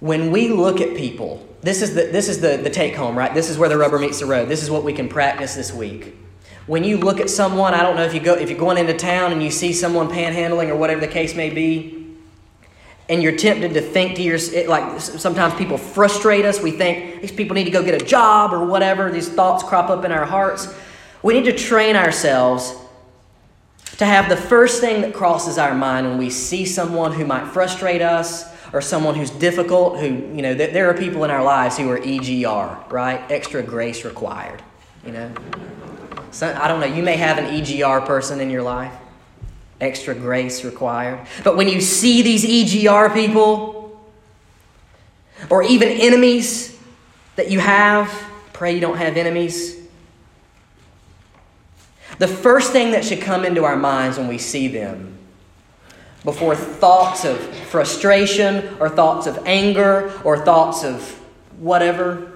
When 0.01 0.31
we 0.31 0.49
look 0.49 0.81
at 0.81 0.97
people, 0.97 1.49
this 1.63 1.81
is 1.81 1.95
the, 1.95 2.07
this 2.07 2.29
is 2.29 2.41
the, 2.41 2.57
the 2.57 2.71
take 2.71 2.95
home, 2.95 3.17
right? 3.17 3.33
This 3.33 3.49
is 3.49 3.57
where 3.57 3.69
the 3.69 3.79
rubber 3.79 3.99
meets 3.99 4.21
the 4.21 4.27
road. 4.27 4.49
This 4.49 4.63
is 4.63 4.71
what 4.71 4.85
we 4.85 4.93
can 4.93 5.09
practice 5.09 5.55
this 5.55 5.73
week. 5.73 6.15
When 6.67 6.83
you 6.83 6.97
look 6.97 7.21
at 7.21 7.29
someone, 7.29 7.75
I 7.75 7.83
don't 7.83 7.97
know 7.97 8.05
if 8.05 8.15
you 8.15 8.21
go 8.21 8.35
if 8.35 8.49
you're 8.49 8.59
going 8.59 8.79
into 8.79 8.95
town 8.95 9.33
and 9.33 9.43
you 9.43 9.51
see 9.51 9.73
someone 9.73 10.09
panhandling 10.09 10.71
or 10.71 10.77
whatever 10.77 11.01
the 11.01 11.09
case 11.09 11.35
may 11.35 11.51
be, 11.51 12.17
and 13.09 13.23
you're 13.23 13.37
tempted 13.37 13.75
to 13.75 13.83
think 13.83 14.17
to 14.17 14.23
yourself, 14.23 14.67
like 14.67 15.01
sometimes 15.01 15.55
people 15.55 15.77
frustrate 15.77 16.47
us. 16.47 16.63
We 16.63 16.71
think 16.71 17.21
these 17.21 17.33
people 17.33 17.55
need 17.55 17.65
to 17.65 17.71
go 17.71 17.83
get 17.83 18.01
a 18.01 18.05
job 18.05 18.55
or 18.55 18.65
whatever. 18.65 19.11
These 19.11 19.29
thoughts 19.29 19.63
crop 19.63 19.91
up 19.91 20.07
in 20.07 20.13
our 20.13 20.25
hearts. 20.25 20.75
We 21.23 21.35
need 21.35 21.45
to 21.45 21.53
train 21.53 21.97
ourselves 21.97 22.75
to 23.99 24.07
have 24.07 24.31
the 24.31 24.37
first 24.37 24.81
thing 24.81 25.03
that 25.03 25.13
crosses 25.13 25.59
our 25.59 25.75
mind 25.75 26.09
when 26.09 26.19
we 26.19 26.31
see 26.31 26.65
someone 26.65 27.13
who 27.13 27.27
might 27.27 27.47
frustrate 27.47 28.01
us 28.01 28.45
or 28.73 28.81
someone 28.81 29.15
who's 29.15 29.31
difficult, 29.31 30.01
who, 30.01 30.07
you 30.07 30.43
know, 30.43 30.55
there 30.55 30.89
are 30.89 30.95
people 30.95 31.25
in 31.25 31.31
our 31.31 31.45
lives 31.45 31.77
who 31.77 31.89
are 31.91 31.99
EGR, 31.99 32.91
right? 32.91 33.21
Extra 33.31 33.63
grace 33.63 34.05
required, 34.05 34.63
you 35.07 35.13
know? 35.13 35.31
I 36.43 36.69
don't 36.69 36.81
know, 36.81 36.87
you 36.87 37.03
may 37.03 37.17
have 37.17 37.39
an 37.39 37.47
EGR 37.47 38.07
person 38.07 38.41
in 38.41 38.51
your 38.51 38.63
life 38.63 38.93
extra 39.81 40.15
grace 40.15 40.65
required. 40.65 41.27
But 41.43 41.57
when 41.57 41.69
you 41.69 41.81
see 41.81 42.23
these 42.23 42.45
EGR 42.45 43.13
people, 43.13 44.01
or 45.51 45.63
even 45.63 45.89
enemies 45.89 46.79
that 47.37 47.51
you 47.51 47.59
have, 47.59 48.09
pray 48.53 48.75
you 48.75 48.81
don't 48.81 48.97
have 48.97 49.17
enemies. 49.17 49.77
The 52.19 52.29
first 52.29 52.73
thing 52.73 52.93
that 52.93 53.05
should 53.05 53.21
come 53.21 53.45
into 53.45 53.65
our 53.65 53.77
minds 53.77 54.17
when 54.17 54.29
we 54.29 54.39
see 54.39 54.69
them, 54.69 55.19
before 56.23 56.55
thoughts 56.55 57.25
of 57.25 57.39
frustration 57.39 58.77
or 58.81 58.89
thoughts 58.89 59.27
of 59.27 59.39
anger 59.45 60.19
or 60.25 60.39
thoughts 60.39 60.85
of 60.85 61.03
whatever, 61.59 62.33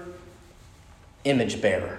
image 1.23 1.61
bearer 1.61 1.98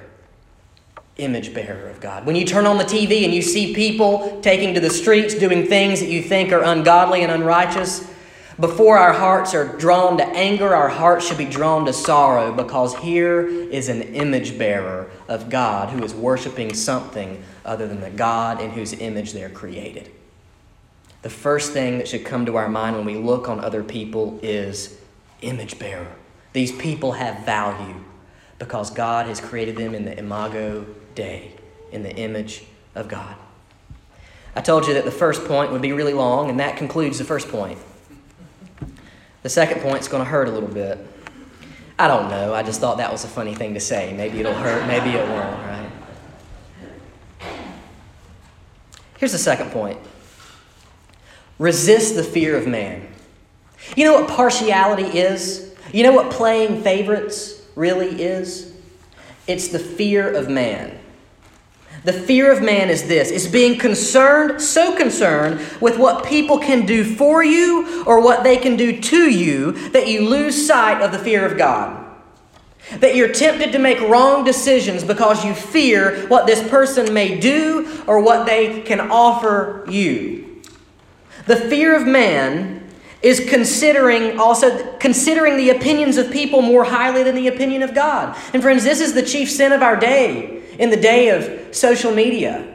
image 1.21 1.55
bearer 1.55 1.89
of 1.89 2.01
God. 2.01 2.27
When 2.27 2.37
you 2.37 2.45
turn 2.45 2.67
on 2.67 2.79
the 2.79 2.85
TV 2.85 3.25
and 3.25 3.35
you 3.35 3.43
see 3.43 3.75
people 3.75 4.41
taking 4.43 4.75
to 4.75 4.81
the 4.81 4.91
streets 4.91 5.35
doing 5.35 5.67
things 5.67 6.01
that 6.01 6.09
you 6.09 6.23
think 6.23 6.53
are 6.53 6.63
ungodly 6.63 7.23
and 7.23 7.31
unrighteous, 7.31 8.09
before 8.59 8.99
our 8.99 9.15
hearts 9.15 9.55
are 9.55 9.77
drawn 9.79 10.19
to 10.19 10.27
anger, 10.27 10.75
our 10.75 10.91
hearts 10.91 11.27
should 11.27 11.39
be 11.39 11.47
drawn 11.47 11.87
to 11.87 11.95
sorrow 11.95 12.53
because 12.53 12.95
here 12.97 13.47
is 13.47 13.89
an 13.89 14.03
image 14.03 14.59
bearer 14.59 15.11
of 15.29 15.49
God 15.49 15.89
who 15.89 16.05
is 16.05 16.15
worshiping 16.15 16.75
something 16.75 17.43
other 17.65 17.89
than 17.89 18.01
the 18.01 18.11
God 18.11 18.61
in 18.61 18.71
whose 18.71 18.93
image 18.93 19.33
they're 19.33 19.49
created. 19.49 20.11
The 21.23 21.31
first 21.31 21.73
thing 21.73 21.99
that 21.99 22.09
should 22.09 22.25
come 22.25 22.45
to 22.47 22.57
our 22.57 22.69
mind 22.69 22.97
when 22.97 23.07
we 23.07 23.17
look 23.17 23.49
on 23.49 23.61
other 23.61 23.83
people 23.83 24.39
is 24.43 24.99
image 25.41 25.79
bearer. 25.79 26.13
These 26.53 26.73
people 26.73 27.13
have 27.13 27.47
value 27.47 27.97
because 28.59 28.91
God 28.91 29.27
has 29.27 29.41
created 29.41 29.77
them 29.77 29.95
in 29.95 30.05
the 30.05 30.19
imago 30.19 30.87
Dei, 31.15 31.53
in 31.93 32.03
the 32.03 32.15
image 32.15 32.65
of 32.95 33.09
God. 33.09 33.37
I 34.55 34.61
told 34.61 34.87
you 34.87 34.95
that 34.95 35.05
the 35.05 35.11
first 35.11 35.45
point 35.45 35.71
would 35.73 35.83
be 35.83 35.93
really 35.93 36.13
long, 36.13 36.51
and 36.51 36.59
that 36.61 36.77
concludes 36.77 37.19
the 37.19 37.25
first 37.25 37.49
point. 37.49 37.79
The 39.43 39.49
second 39.49 39.81
point's 39.81 40.09
going 40.09 40.23
to 40.23 40.29
hurt 40.29 40.49
a 40.49 40.51
little 40.51 40.69
bit. 40.69 40.99
I 41.99 42.09
don't 42.09 42.31
know. 42.31 42.53
I 42.55 42.63
just 42.63 42.81
thought 42.81 42.99
that 42.99 43.13
was 43.13 43.25
a 43.25 43.29
funny 43.29 43.55
thing 43.55 43.75
to 43.75 43.81
say. 43.81 44.13
Maybe 44.13 44.41
it'll 44.41 44.55
hurt, 44.55 44.87
maybe 44.87 45.11
it 45.11 45.29
won't, 45.29 45.59
right? 45.67 45.91
Here's 49.19 49.33
the 49.33 49.39
second 49.39 49.71
point 49.71 49.99
resist 51.59 52.15
the 52.15 52.25
fear 52.25 52.57
of 52.57 52.67
man. 52.67 53.07
You 53.95 54.05
know 54.05 54.15
what 54.15 54.31
partiality 54.31 55.19
is? 55.19 55.75
You 55.93 56.03
know 56.03 56.13
what 56.13 56.31
playing 56.31 56.83
favorites 56.83 57.63
really 57.77 58.23
is? 58.23 58.70
It's 59.51 59.69
the 59.69 59.81
fear 59.81 60.33
of 60.33 60.49
man. 60.49 60.97
The 62.05 62.13
fear 62.13 62.53
of 62.53 62.63
man 62.63 62.89
is 62.89 63.09
this 63.09 63.31
it's 63.31 63.49
being 63.49 63.79
concerned, 63.79 64.63
so 64.63 64.97
concerned 64.97 65.61
with 65.81 65.99
what 65.99 66.25
people 66.25 66.59
can 66.59 66.87
do 66.87 67.05
for 67.05 67.43
you 67.45 68.05
or 68.07 68.23
what 68.23 68.45
they 68.45 68.57
can 68.57 68.77
do 68.77 69.01
to 69.01 69.29
you 69.29 69.73
that 69.91 70.07
you 70.07 70.27
lose 70.29 70.67
sight 70.67 71.03
of 71.03 71.13
the 71.13 71.19
fear 71.19 71.45
of 71.45 71.59
God. 71.59 72.07
That 72.99 73.17
you're 73.17 73.33
tempted 73.33 73.73
to 73.73 73.79
make 73.79 74.01
wrong 74.01 74.45
decisions 74.45 75.05
because 75.05 75.45
you 75.45 75.53
fear 75.53 76.27
what 76.29 76.47
this 76.47 76.67
person 76.69 77.13
may 77.13 77.39
do 77.39 78.03
or 78.07 78.21
what 78.21 78.47
they 78.47 78.83
can 78.83 79.01
offer 79.11 79.85
you. 79.89 80.63
The 81.47 81.57
fear 81.57 81.95
of 81.95 82.07
man 82.07 82.80
is 83.23 83.49
considering 83.49 84.39
also 84.39 84.97
considering 84.99 85.57
the 85.57 85.71
opinions 85.71 86.17
of 86.17 86.31
people 86.31 86.63
more 86.63 86.85
highly 86.85 87.23
than 87.23 87.35
the 87.35 87.49
opinion 87.49 87.83
of 87.83 87.95
God. 87.95 88.37
And 88.55 88.63
friends, 88.63 88.85
this 88.85 89.01
is 89.01 89.13
the 89.13 89.23
chief 89.23 89.51
sin 89.51 89.73
of 89.73 89.83
our 89.83 89.97
day 89.97 90.63
in 90.79 90.91
the 90.91 90.97
day 90.97 91.29
of 91.29 91.75
social 91.75 92.13
media. 92.13 92.67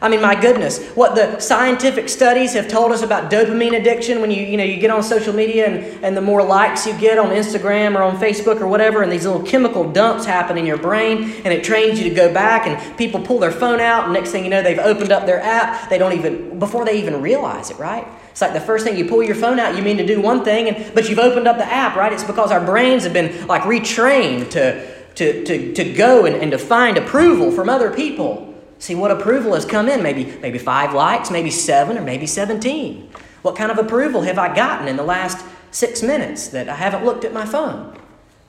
I 0.00 0.08
mean, 0.08 0.20
my 0.20 0.34
goodness, 0.34 0.84
what 0.96 1.14
the 1.14 1.38
scientific 1.38 2.08
studies 2.08 2.54
have 2.54 2.66
told 2.66 2.90
us 2.90 3.02
about 3.02 3.30
dopamine 3.30 3.78
addiction 3.80 4.20
when 4.20 4.32
you, 4.32 4.42
you 4.42 4.56
know, 4.56 4.64
you 4.64 4.80
get 4.80 4.90
on 4.90 5.00
social 5.04 5.32
media 5.32 5.68
and, 5.68 6.04
and 6.04 6.16
the 6.16 6.20
more 6.20 6.42
likes 6.42 6.84
you 6.84 6.98
get 6.98 7.18
on 7.18 7.28
Instagram 7.28 7.94
or 7.94 8.02
on 8.02 8.18
Facebook 8.18 8.60
or 8.60 8.66
whatever, 8.66 9.02
and 9.02 9.12
these 9.12 9.24
little 9.24 9.44
chemical 9.44 9.88
dumps 9.92 10.24
happen 10.24 10.58
in 10.58 10.66
your 10.66 10.76
brain, 10.76 11.30
and 11.44 11.54
it 11.54 11.62
trains 11.62 12.00
you 12.00 12.08
to 12.08 12.14
go 12.16 12.34
back, 12.34 12.66
and 12.66 12.98
people 12.98 13.20
pull 13.20 13.38
their 13.38 13.52
phone 13.52 13.78
out, 13.78 14.06
and 14.06 14.12
next 14.12 14.32
thing 14.32 14.42
you 14.42 14.50
know, 14.50 14.60
they've 14.60 14.80
opened 14.80 15.12
up 15.12 15.24
their 15.24 15.40
app. 15.40 15.88
They 15.88 15.98
don't 15.98 16.14
even, 16.14 16.58
before 16.58 16.84
they 16.84 17.00
even 17.00 17.22
realize 17.22 17.70
it, 17.70 17.78
right? 17.78 18.04
It's 18.32 18.40
like 18.40 18.52
the 18.52 18.60
first 18.60 18.84
thing 18.84 18.96
you 18.96 19.06
pull 19.06 19.22
your 19.22 19.36
phone 19.36 19.60
out, 19.60 19.76
you 19.76 19.82
mean 19.82 19.96
to 19.98 20.06
do 20.06 20.20
one 20.20 20.44
thing, 20.44 20.68
and, 20.68 20.94
but 20.94 21.08
you've 21.08 21.20
opened 21.20 21.46
up 21.46 21.58
the 21.58 21.64
app, 21.64 21.96
right? 21.96 22.12
It's 22.12 22.24
because 22.24 22.50
our 22.50 22.64
brains 22.64 23.04
have 23.04 23.12
been 23.12 23.46
like 23.46 23.62
retrained 23.62 24.50
to 24.50 24.92
to, 25.16 25.44
to, 25.44 25.74
to 25.74 25.92
go 25.92 26.24
and, 26.26 26.36
and 26.36 26.50
to 26.52 26.58
find 26.58 26.96
approval 26.96 27.50
from 27.50 27.68
other 27.68 27.90
people. 27.90 28.54
See 28.78 28.94
what 28.94 29.10
approval 29.10 29.54
has 29.54 29.64
come 29.64 29.88
in. 29.88 30.02
Maybe, 30.02 30.24
maybe 30.40 30.58
five 30.58 30.94
likes, 30.94 31.30
maybe 31.30 31.50
seven, 31.50 31.98
or 31.98 32.02
maybe 32.02 32.26
17. 32.26 33.10
What 33.42 33.56
kind 33.56 33.70
of 33.70 33.78
approval 33.78 34.22
have 34.22 34.38
I 34.38 34.54
gotten 34.54 34.88
in 34.88 34.96
the 34.96 35.02
last 35.02 35.44
six 35.70 36.02
minutes 36.02 36.48
that 36.48 36.68
I 36.68 36.74
haven't 36.74 37.04
looked 37.04 37.24
at 37.24 37.32
my 37.32 37.44
phone 37.44 37.96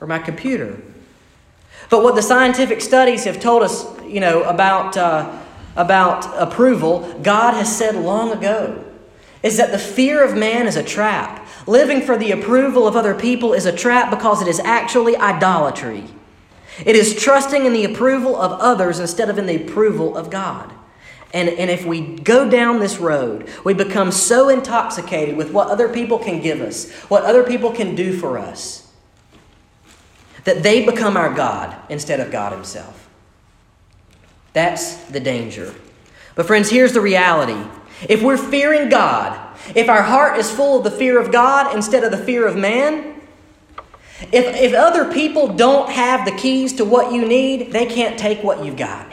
or 0.00 0.06
my 0.06 0.18
computer? 0.18 0.80
But 1.90 2.02
what 2.02 2.14
the 2.14 2.22
scientific 2.22 2.80
studies 2.80 3.24
have 3.24 3.40
told 3.40 3.62
us, 3.62 3.84
you 4.04 4.20
know, 4.20 4.42
about, 4.44 4.96
uh, 4.96 5.38
about 5.76 6.26
approval, 6.40 7.18
God 7.22 7.54
has 7.54 7.76
said 7.76 7.94
long 7.94 8.32
ago 8.32 8.83
is 9.44 9.58
that 9.58 9.70
the 9.70 9.78
fear 9.78 10.24
of 10.24 10.36
man 10.36 10.66
is 10.66 10.74
a 10.74 10.82
trap. 10.82 11.46
Living 11.66 12.00
for 12.00 12.16
the 12.16 12.32
approval 12.32 12.88
of 12.88 12.96
other 12.96 13.14
people 13.14 13.52
is 13.52 13.66
a 13.66 13.76
trap 13.76 14.10
because 14.10 14.42
it 14.42 14.48
is 14.48 14.58
actually 14.60 15.16
idolatry. 15.16 16.04
It 16.84 16.96
is 16.96 17.14
trusting 17.14 17.64
in 17.64 17.74
the 17.74 17.84
approval 17.84 18.34
of 18.34 18.58
others 18.58 18.98
instead 18.98 19.28
of 19.28 19.38
in 19.38 19.46
the 19.46 19.62
approval 19.62 20.16
of 20.16 20.30
God. 20.30 20.72
And, 21.34 21.48
and 21.50 21.70
if 21.70 21.84
we 21.84 22.00
go 22.00 22.48
down 22.48 22.80
this 22.80 22.98
road, 22.98 23.50
we 23.64 23.74
become 23.74 24.10
so 24.12 24.48
intoxicated 24.48 25.36
with 25.36 25.52
what 25.52 25.68
other 25.68 25.88
people 25.88 26.18
can 26.18 26.40
give 26.40 26.60
us, 26.60 26.90
what 27.08 27.24
other 27.24 27.44
people 27.44 27.70
can 27.70 27.94
do 27.94 28.16
for 28.16 28.38
us, 28.38 28.90
that 30.44 30.62
they 30.62 30.86
become 30.86 31.16
our 31.16 31.34
God 31.34 31.76
instead 31.90 32.20
of 32.20 32.30
God 32.30 32.52
Himself. 32.52 33.08
That's 34.52 34.94
the 35.06 35.20
danger. 35.20 35.74
But, 36.34 36.46
friends, 36.46 36.70
here's 36.70 36.92
the 36.92 37.00
reality 37.00 37.68
if 38.08 38.22
we're 38.22 38.36
fearing 38.36 38.88
God, 38.88 39.40
if 39.74 39.88
our 39.88 40.02
heart 40.02 40.38
is 40.38 40.50
full 40.50 40.78
of 40.78 40.84
the 40.84 40.90
fear 40.90 41.20
of 41.20 41.32
God 41.32 41.74
instead 41.74 42.04
of 42.04 42.10
the 42.10 42.18
fear 42.18 42.46
of 42.46 42.56
man, 42.56 43.20
if, 44.32 44.56
if 44.56 44.74
other 44.74 45.12
people 45.12 45.48
don't 45.48 45.90
have 45.90 46.24
the 46.24 46.32
keys 46.32 46.74
to 46.74 46.84
what 46.84 47.12
you 47.12 47.26
need, 47.26 47.72
they 47.72 47.86
can't 47.86 48.18
take 48.18 48.42
what 48.42 48.64
you've 48.64 48.76
got. 48.76 49.12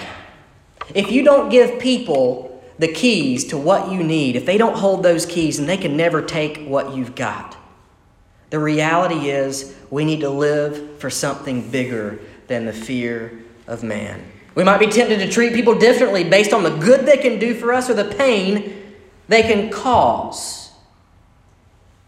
If 0.93 1.11
you 1.11 1.23
don't 1.23 1.49
give 1.49 1.79
people 1.79 2.63
the 2.77 2.91
keys 2.91 3.45
to 3.45 3.57
what 3.57 3.91
you 3.91 4.03
need, 4.03 4.35
if 4.35 4.45
they 4.45 4.57
don't 4.57 4.75
hold 4.75 5.03
those 5.03 5.25
keys, 5.25 5.59
and 5.59 5.69
they 5.69 5.77
can 5.77 5.95
never 5.95 6.21
take 6.21 6.65
what 6.65 6.95
you've 6.95 7.15
got. 7.15 7.57
The 8.49 8.59
reality 8.59 9.29
is, 9.29 9.75
we 9.89 10.03
need 10.03 10.21
to 10.21 10.29
live 10.29 10.99
for 10.99 11.09
something 11.09 11.69
bigger 11.69 12.19
than 12.47 12.65
the 12.65 12.73
fear 12.73 13.39
of 13.67 13.83
man. 13.83 14.21
We 14.55 14.63
might 14.63 14.79
be 14.79 14.87
tempted 14.87 15.19
to 15.19 15.29
treat 15.29 15.53
people 15.53 15.75
differently 15.75 16.23
based 16.23 16.53
on 16.53 16.63
the 16.63 16.69
good 16.69 17.05
they 17.05 17.17
can 17.17 17.39
do 17.39 17.53
for 17.53 17.73
us 17.73 17.89
or 17.89 17.93
the 17.93 18.05
pain 18.05 18.93
they 19.27 19.43
can 19.43 19.69
cause. 19.69 20.71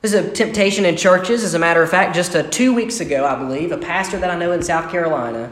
This 0.02 0.14
is 0.14 0.26
a 0.26 0.32
temptation 0.32 0.84
in 0.84 0.98
churches. 0.98 1.46
As 1.46 1.54
a 1.54 1.60
matter 1.60 1.82
of 1.82 1.90
fact, 1.90 2.14
just 2.14 2.36
a, 2.36 2.44
two 2.44 2.74
weeks 2.74 3.00
ago, 3.00 3.26
I 3.26 3.36
believe, 3.36 3.72
a 3.72 3.78
pastor 3.78 4.20
that 4.20 4.30
I 4.30 4.38
know 4.38 4.52
in 4.52 4.62
South 4.62 4.92
Carolina, 4.92 5.50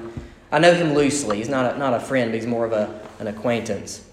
I 0.51 0.59
know 0.59 0.73
him 0.73 0.93
loosely. 0.93 1.37
He's 1.37 1.47
not 1.47 1.75
a, 1.75 1.77
not 1.77 1.93
a 1.93 1.99
friend, 2.01 2.31
but 2.31 2.35
he's 2.35 2.45
more 2.45 2.65
of 2.65 2.73
a, 2.73 3.01
an 3.19 3.27
acquaintance. 3.27 4.05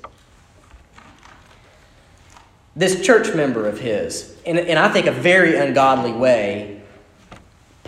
This 2.77 3.05
church 3.05 3.35
member 3.35 3.67
of 3.67 3.81
his, 3.81 4.37
in, 4.45 4.57
in 4.57 4.79
I 4.79 4.88
think 4.88 5.07
a 5.07 5.12
very 5.12 5.57
ungodly 5.57 6.12
way, 6.12 6.78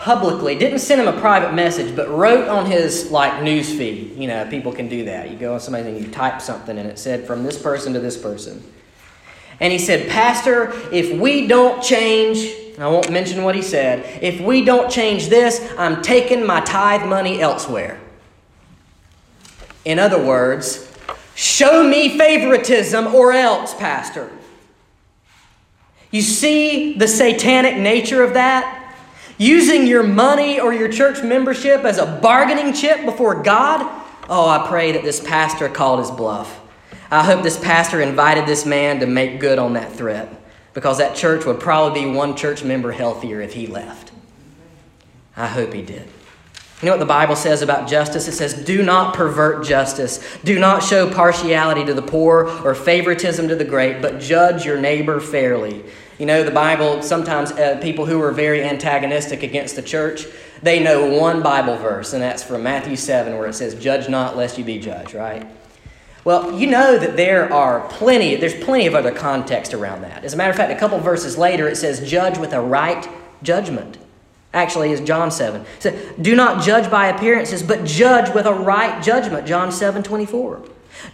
publicly, 0.01 0.55
didn't 0.55 0.79
send 0.79 1.01
him 1.01 1.09
a 1.09 1.21
private 1.21 1.53
message, 1.53 1.95
but 1.95 2.09
wrote 2.09 2.49
on 2.49 2.65
his 2.65 3.11
like 3.11 3.43
news 3.43 3.71
feed. 3.71 4.17
You 4.17 4.29
know, 4.29 4.49
people 4.49 4.73
can 4.73 4.89
do 4.89 5.05
that. 5.05 5.31
You 5.31 5.37
go 5.37 5.55
on 5.55 5.61
somebody 5.61 5.91
and 5.91 6.01
you 6.01 6.11
type 6.11 6.41
something 6.41 6.79
and 6.79 6.89
it 6.89 6.99
said 6.99 7.27
from 7.27 7.43
this 7.43 7.61
person 7.61 7.93
to 7.93 8.01
this 8.01 8.17
person. 8.17 8.65
And 9.61 9.73
he 9.73 9.79
said, 9.79 10.09
Pastor, 10.09 10.73
if 10.91 11.21
we 11.21 11.47
don't 11.47 11.83
change, 11.83 12.51
I 12.79 12.89
won't 12.89 13.11
mention 13.11 13.45
what 13.45 13.55
he 13.55 13.61
said, 13.61 14.23
if 14.23 14.41
we 14.41 14.65
don't 14.65 14.91
change 14.91 15.29
this, 15.29 15.71
I'm 15.77 16.01
taking 16.01 16.47
my 16.47 16.61
tithe 16.61 17.07
money 17.07 17.43
elsewhere. 17.43 18.01
In 19.85 19.99
other 19.99 20.23
words, 20.23 20.91
show 21.35 21.87
me 21.87 22.17
favoritism 22.17 23.15
or 23.15 23.33
else, 23.33 23.75
Pastor. 23.75 24.31
You 26.11 26.23
see 26.23 26.95
the 26.95 27.07
satanic 27.07 27.77
nature 27.77 28.23
of 28.23 28.33
that? 28.33 28.80
Using 29.41 29.87
your 29.87 30.03
money 30.03 30.61
or 30.61 30.75
your 30.75 30.93
church 30.93 31.23
membership 31.23 31.83
as 31.85 31.97
a 31.97 32.05
bargaining 32.05 32.75
chip 32.75 33.07
before 33.07 33.43
God? 33.43 33.81
Oh, 34.29 34.47
I 34.47 34.69
pray 34.69 34.93
that 34.93 35.03
this 35.03 35.19
pastor 35.19 35.67
called 35.71 36.01
his 36.01 36.11
bluff. 36.11 36.61
I 37.11 37.25
hope 37.25 37.43
this 37.43 37.59
pastor 37.59 38.03
invited 38.03 38.45
this 38.45 38.67
man 38.67 39.01
to 39.01 39.07
make 39.07 39.41
good 39.41 39.59
on 39.59 39.73
that 39.73 39.95
threat 39.95 40.29
because 40.75 40.99
that 40.99 41.17
church 41.17 41.47
would 41.47 41.59
probably 41.59 42.05
be 42.05 42.11
one 42.11 42.37
church 42.37 42.63
member 42.63 42.93
healthier 42.93 43.41
if 43.41 43.55
he 43.55 43.67
left. 43.67 44.13
I 45.35 45.47
hope 45.47 45.73
he 45.73 45.81
did. 45.81 46.07
You 46.83 46.87
know 46.87 46.93
what 46.93 47.01
the 47.01 47.07
Bible 47.07 47.35
says 47.35 47.63
about 47.63 47.89
justice? 47.89 48.29
It 48.29 48.33
says, 48.33 48.53
Do 48.53 48.83
not 48.83 49.15
pervert 49.15 49.65
justice. 49.65 50.23
Do 50.45 50.59
not 50.59 50.83
show 50.83 51.11
partiality 51.11 51.87
to 51.87 51.95
the 51.95 52.03
poor 52.03 52.47
or 52.63 52.75
favoritism 52.75 53.49
to 53.49 53.57
the 53.57 53.65
great, 53.65 54.03
but 54.03 54.21
judge 54.21 54.67
your 54.67 54.79
neighbor 54.79 55.19
fairly. 55.19 55.83
You 56.21 56.27
know, 56.27 56.45
the 56.45 56.51
Bible, 56.51 57.01
sometimes 57.01 57.51
uh, 57.53 57.79
people 57.81 58.05
who 58.05 58.21
are 58.21 58.31
very 58.31 58.63
antagonistic 58.63 59.43
against 59.43 59.75
the 59.75 59.81
church, 59.81 60.27
they 60.63 60.79
know 60.79 61.19
one 61.19 61.43
Bible 61.43 61.77
verse, 61.79 62.13
and 62.13 62.23
that's 62.23 62.43
from 62.43 62.63
Matthew 62.63 62.95
7, 62.95 63.39
where 63.39 63.49
it 63.49 63.55
says, 63.55 63.75
Judge 63.75 64.07
not, 64.07 64.37
lest 64.37 64.59
you 64.59 64.65
be 64.65 64.79
judged, 64.79 65.15
right? 65.15 65.47
Well, 66.23 66.59
you 66.59 66.67
know 66.67 66.99
that 66.99 67.17
there 67.17 67.51
are 67.51 67.89
plenty, 67.89 68.37
there's 68.37 68.55
plenty 68.63 68.87
of 68.87 68.95
other 68.95 69.13
context 69.13 69.73
around 69.73 70.03
that. 70.03 70.23
As 70.23 70.35
a 70.35 70.37
matter 70.37 70.51
of 70.51 70.57
fact, 70.57 70.71
a 70.71 70.79
couple 70.79 70.99
verses 70.99 71.39
later, 71.39 71.67
it 71.67 71.77
says, 71.77 72.07
Judge 72.07 72.37
with 72.37 72.53
a 72.53 72.61
right 72.61 73.09
judgment. 73.43 73.97
Actually, 74.53 74.93
is 74.93 75.01
John 75.01 75.31
7. 75.31 75.63
It 75.63 75.67
says, 75.79 76.13
Do 76.21 76.37
not 76.37 76.63
judge 76.63 76.91
by 76.91 77.07
appearances, 77.07 77.63
but 77.63 77.87
judge 77.87 78.35
with 78.35 78.45
a 78.45 78.53
right 78.53 79.03
judgment. 79.03 79.47
John 79.47 79.73
7 79.73 80.03
24. 80.03 80.65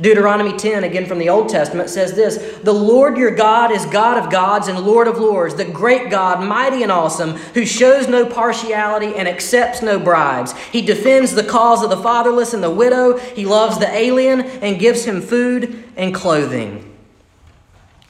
Deuteronomy 0.01 0.57
10, 0.57 0.85
again 0.85 1.07
from 1.07 1.19
the 1.19 1.29
Old 1.29 1.49
Testament, 1.49 1.89
says 1.91 2.13
this 2.13 2.59
The 2.63 2.73
Lord 2.73 3.17
your 3.17 3.31
God 3.31 3.71
is 3.71 3.87
God 3.87 4.19
of 4.19 4.31
gods 4.31 4.69
and 4.69 4.79
Lord 4.79 5.09
of 5.09 5.19
lords, 5.19 5.55
the 5.55 5.65
great 5.65 6.11
God, 6.11 6.47
mighty 6.47 6.83
and 6.83 6.93
awesome, 6.93 7.33
who 7.55 7.65
shows 7.65 8.09
no 8.09 8.27
partiality 8.27 9.15
and 9.15 9.27
accepts 9.27 9.83
no 9.83 9.99
bribes. 9.99 10.57
He 10.59 10.83
defends 10.83 11.35
the 11.35 11.45
cause 11.45 11.83
of 11.83 11.91
the 11.91 11.97
fatherless 11.97 12.55
and 12.55 12.63
the 12.63 12.71
widow. 12.71 13.19
He 13.19 13.45
loves 13.45 13.79
the 13.79 13.89
alien 13.89 14.41
and 14.41 14.79
gives 14.79 15.05
him 15.05 15.21
food 15.21 15.85
and 15.97 16.15
clothing. 16.15 16.97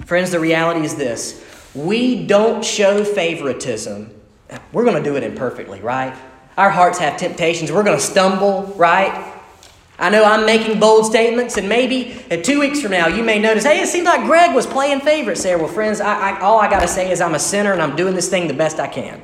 Friends, 0.05 0.31
the 0.31 0.41
reality 0.41 0.85
is 0.85 0.95
this 0.95 1.45
we 1.75 2.27
don't 2.27 2.65
show 2.65 3.05
favoritism. 3.05 4.13
We're 4.73 4.85
going 4.85 5.03
to 5.03 5.03
do 5.03 5.17
it 5.17 5.23
imperfectly, 5.23 5.81
right? 5.81 6.17
Our 6.57 6.71
hearts 6.71 6.99
have 6.99 7.19
temptations. 7.19 7.71
We're 7.71 7.83
going 7.83 7.99
to 7.99 8.03
stumble, 8.03 8.63
right? 8.77 9.35
I 9.99 10.11
know 10.11 10.25
I'm 10.25 10.45
making 10.45 10.79
bold 10.79 11.07
statements, 11.07 11.57
and 11.57 11.69
maybe 11.69 12.23
two 12.43 12.61
weeks 12.61 12.83
from 12.83 12.91
now 12.91 13.09
you 13.09 13.25
may 13.25 13.39
notice, 13.39 13.65
hey, 13.65 13.81
it 13.81 13.89
seems 13.89 14.05
like 14.05 14.27
Greg 14.27 14.55
was 14.55 14.67
playing 14.67 15.01
favorites 15.01 15.43
there. 15.43 15.59
Well, 15.59 15.69
friends, 15.69 16.01
I, 16.01 16.33
I, 16.33 16.41
all 16.41 16.61
I 16.61 16.69
got 16.69 16.81
to 16.81 16.89
say 16.89 17.11
is 17.11 17.21
I'm 17.21 17.35
a 17.35 17.39
sinner 17.39 17.73
and 17.73 17.81
I'm 17.81 17.97
doing 17.97 18.15
this 18.15 18.29
thing 18.29 18.47
the 18.47 18.55
best 18.55 18.79
I 18.79 18.89
can. 18.89 19.23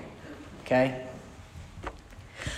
Okay? 0.64 1.06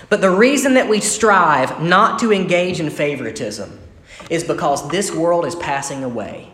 But 0.08 0.20
the 0.20 0.30
reason 0.30 0.74
that 0.74 0.88
we 0.88 1.00
strive 1.00 1.82
not 1.82 2.20
to 2.20 2.32
engage 2.32 2.78
in 2.78 2.90
favoritism 2.90 3.80
is 4.30 4.44
because 4.44 4.88
this 4.90 5.12
world 5.12 5.44
is 5.44 5.56
passing 5.56 6.04
away. 6.04 6.52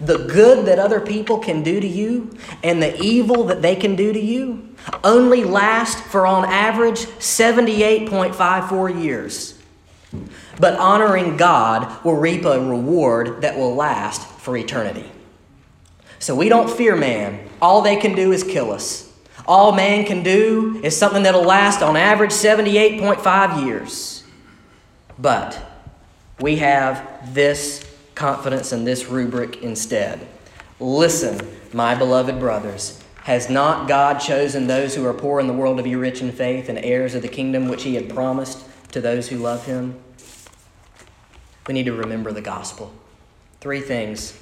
The 0.00 0.18
good 0.18 0.66
that 0.66 0.78
other 0.78 1.00
people 1.00 1.38
can 1.38 1.62
do 1.62 1.80
to 1.80 1.86
you 1.86 2.36
and 2.62 2.82
the 2.82 3.00
evil 3.00 3.44
that 3.44 3.62
they 3.62 3.76
can 3.76 3.96
do 3.96 4.12
to 4.12 4.20
you 4.20 4.74
only 5.04 5.44
last 5.44 6.02
for, 6.04 6.26
on 6.26 6.44
average, 6.44 6.98
78.54 6.98 9.02
years. 9.02 9.58
But 10.60 10.78
honoring 10.78 11.38
God 11.38 12.04
will 12.04 12.16
reap 12.16 12.44
a 12.44 12.60
reward 12.60 13.40
that 13.40 13.56
will 13.56 13.74
last 13.74 14.28
for 14.40 14.56
eternity. 14.58 15.10
So 16.18 16.36
we 16.36 16.50
don't 16.50 16.70
fear 16.70 16.94
man. 16.94 17.48
All 17.62 17.80
they 17.80 17.96
can 17.96 18.14
do 18.14 18.30
is 18.30 18.44
kill 18.44 18.70
us. 18.70 19.10
All 19.46 19.72
man 19.72 20.04
can 20.04 20.22
do 20.22 20.78
is 20.84 20.94
something 20.94 21.22
that'll 21.22 21.42
last 21.42 21.82
on 21.82 21.96
average 21.96 22.30
78.5 22.30 23.64
years. 23.64 24.22
But 25.18 25.58
we 26.38 26.56
have 26.56 27.34
this 27.34 27.82
confidence 28.14 28.70
in 28.70 28.84
this 28.84 29.06
rubric 29.06 29.62
instead. 29.62 30.26
Listen, 30.78 31.40
my 31.72 31.94
beloved 31.94 32.38
brothers. 32.38 33.02
Has 33.24 33.48
not 33.48 33.88
God 33.88 34.18
chosen 34.18 34.66
those 34.66 34.94
who 34.94 35.06
are 35.06 35.14
poor 35.14 35.40
in 35.40 35.46
the 35.46 35.52
world 35.52 35.78
to 35.78 35.82
be 35.82 35.94
rich 35.94 36.20
in 36.20 36.32
faith 36.32 36.68
and 36.68 36.78
heirs 36.78 37.14
of 37.14 37.22
the 37.22 37.28
kingdom 37.28 37.68
which 37.68 37.82
he 37.82 37.94
had 37.94 38.10
promised 38.10 38.64
to 38.92 39.00
those 39.00 39.28
who 39.28 39.36
love 39.36 39.64
him? 39.66 39.98
We 41.66 41.74
need 41.74 41.86
to 41.86 41.92
remember 41.92 42.32
the 42.32 42.40
gospel. 42.40 42.92
Three 43.60 43.80
things, 43.80 44.38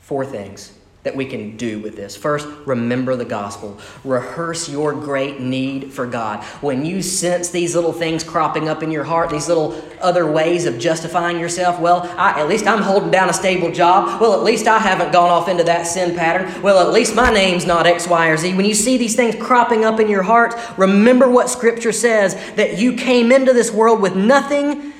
four 0.00 0.26
things 0.26 0.72
that 1.04 1.14
we 1.14 1.26
can 1.26 1.54
do 1.58 1.78
with 1.80 1.96
this. 1.96 2.16
First, 2.16 2.48
remember 2.64 3.14
the 3.14 3.26
gospel. 3.26 3.78
Rehearse 4.04 4.70
your 4.70 4.94
great 4.94 5.38
need 5.38 5.92
for 5.92 6.06
God. 6.06 6.42
When 6.62 6.84
you 6.86 7.02
sense 7.02 7.50
these 7.50 7.74
little 7.74 7.92
things 7.92 8.24
cropping 8.24 8.70
up 8.70 8.82
in 8.82 8.90
your 8.90 9.04
heart, 9.04 9.28
these 9.28 9.46
little 9.46 9.78
other 10.00 10.30
ways 10.30 10.64
of 10.64 10.78
justifying 10.78 11.38
yourself, 11.38 11.78
well, 11.78 12.10
I, 12.16 12.40
at 12.40 12.48
least 12.48 12.66
I'm 12.66 12.80
holding 12.80 13.10
down 13.10 13.28
a 13.28 13.34
stable 13.34 13.70
job. 13.70 14.18
Well, 14.18 14.32
at 14.32 14.42
least 14.42 14.66
I 14.66 14.78
haven't 14.78 15.12
gone 15.12 15.28
off 15.28 15.46
into 15.46 15.64
that 15.64 15.86
sin 15.86 16.16
pattern. 16.16 16.62
Well, 16.62 16.86
at 16.86 16.94
least 16.94 17.14
my 17.14 17.30
name's 17.30 17.66
not 17.66 17.86
X, 17.86 18.08
Y, 18.08 18.28
or 18.28 18.38
Z. 18.38 18.54
When 18.54 18.64
you 18.64 18.74
see 18.74 18.96
these 18.96 19.14
things 19.14 19.36
cropping 19.36 19.84
up 19.84 20.00
in 20.00 20.08
your 20.08 20.22
heart, 20.22 20.54
remember 20.78 21.28
what 21.28 21.50
Scripture 21.50 21.92
says 21.92 22.34
that 22.56 22.78
you 22.78 22.96
came 22.96 23.30
into 23.30 23.52
this 23.52 23.70
world 23.70 24.00
with 24.00 24.16
nothing 24.16 24.93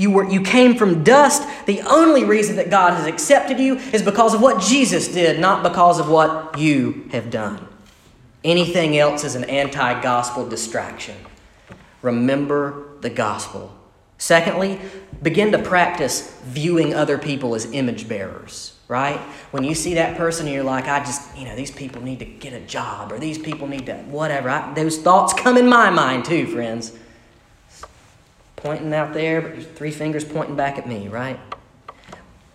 you, 0.00 0.10
were, 0.10 0.24
you 0.30 0.40
came 0.40 0.76
from 0.76 1.04
dust. 1.04 1.46
The 1.66 1.82
only 1.82 2.24
reason 2.24 2.56
that 2.56 2.70
God 2.70 2.94
has 2.94 3.06
accepted 3.06 3.60
you 3.60 3.76
is 3.76 4.00
because 4.00 4.32
of 4.32 4.40
what 4.40 4.62
Jesus 4.62 5.08
did, 5.08 5.38
not 5.38 5.62
because 5.62 6.00
of 6.00 6.08
what 6.08 6.58
you 6.58 7.06
have 7.12 7.30
done. 7.30 7.68
Anything 8.42 8.96
else 8.96 9.24
is 9.24 9.34
an 9.34 9.44
anti 9.44 10.00
gospel 10.00 10.48
distraction. 10.48 11.16
Remember 12.00 12.86
the 13.02 13.10
gospel. 13.10 13.76
Secondly, 14.16 14.80
begin 15.22 15.52
to 15.52 15.58
practice 15.58 16.34
viewing 16.44 16.94
other 16.94 17.18
people 17.18 17.54
as 17.54 17.70
image 17.72 18.08
bearers. 18.08 18.78
right? 18.88 19.20
When 19.50 19.64
you 19.64 19.74
see 19.74 19.94
that 19.94 20.16
person 20.16 20.46
and 20.46 20.54
you're 20.54 20.64
like, 20.64 20.86
I 20.86 21.00
just, 21.00 21.36
you 21.36 21.44
know, 21.44 21.54
these 21.54 21.70
people 21.70 22.00
need 22.00 22.20
to 22.20 22.24
get 22.24 22.54
a 22.54 22.60
job 22.60 23.12
or 23.12 23.18
these 23.18 23.36
people 23.36 23.66
need 23.68 23.84
to, 23.86 23.96
whatever. 24.04 24.48
I, 24.48 24.72
those 24.72 24.96
thoughts 24.96 25.34
come 25.34 25.58
in 25.58 25.68
my 25.68 25.90
mind 25.90 26.24
too, 26.24 26.46
friends. 26.46 26.92
Pointing 28.60 28.92
out 28.92 29.14
there, 29.14 29.40
but 29.40 29.54
your 29.54 29.62
three 29.64 29.90
fingers 29.90 30.24
pointing 30.24 30.56
back 30.56 30.78
at 30.78 30.86
me, 30.86 31.08
right? 31.08 31.40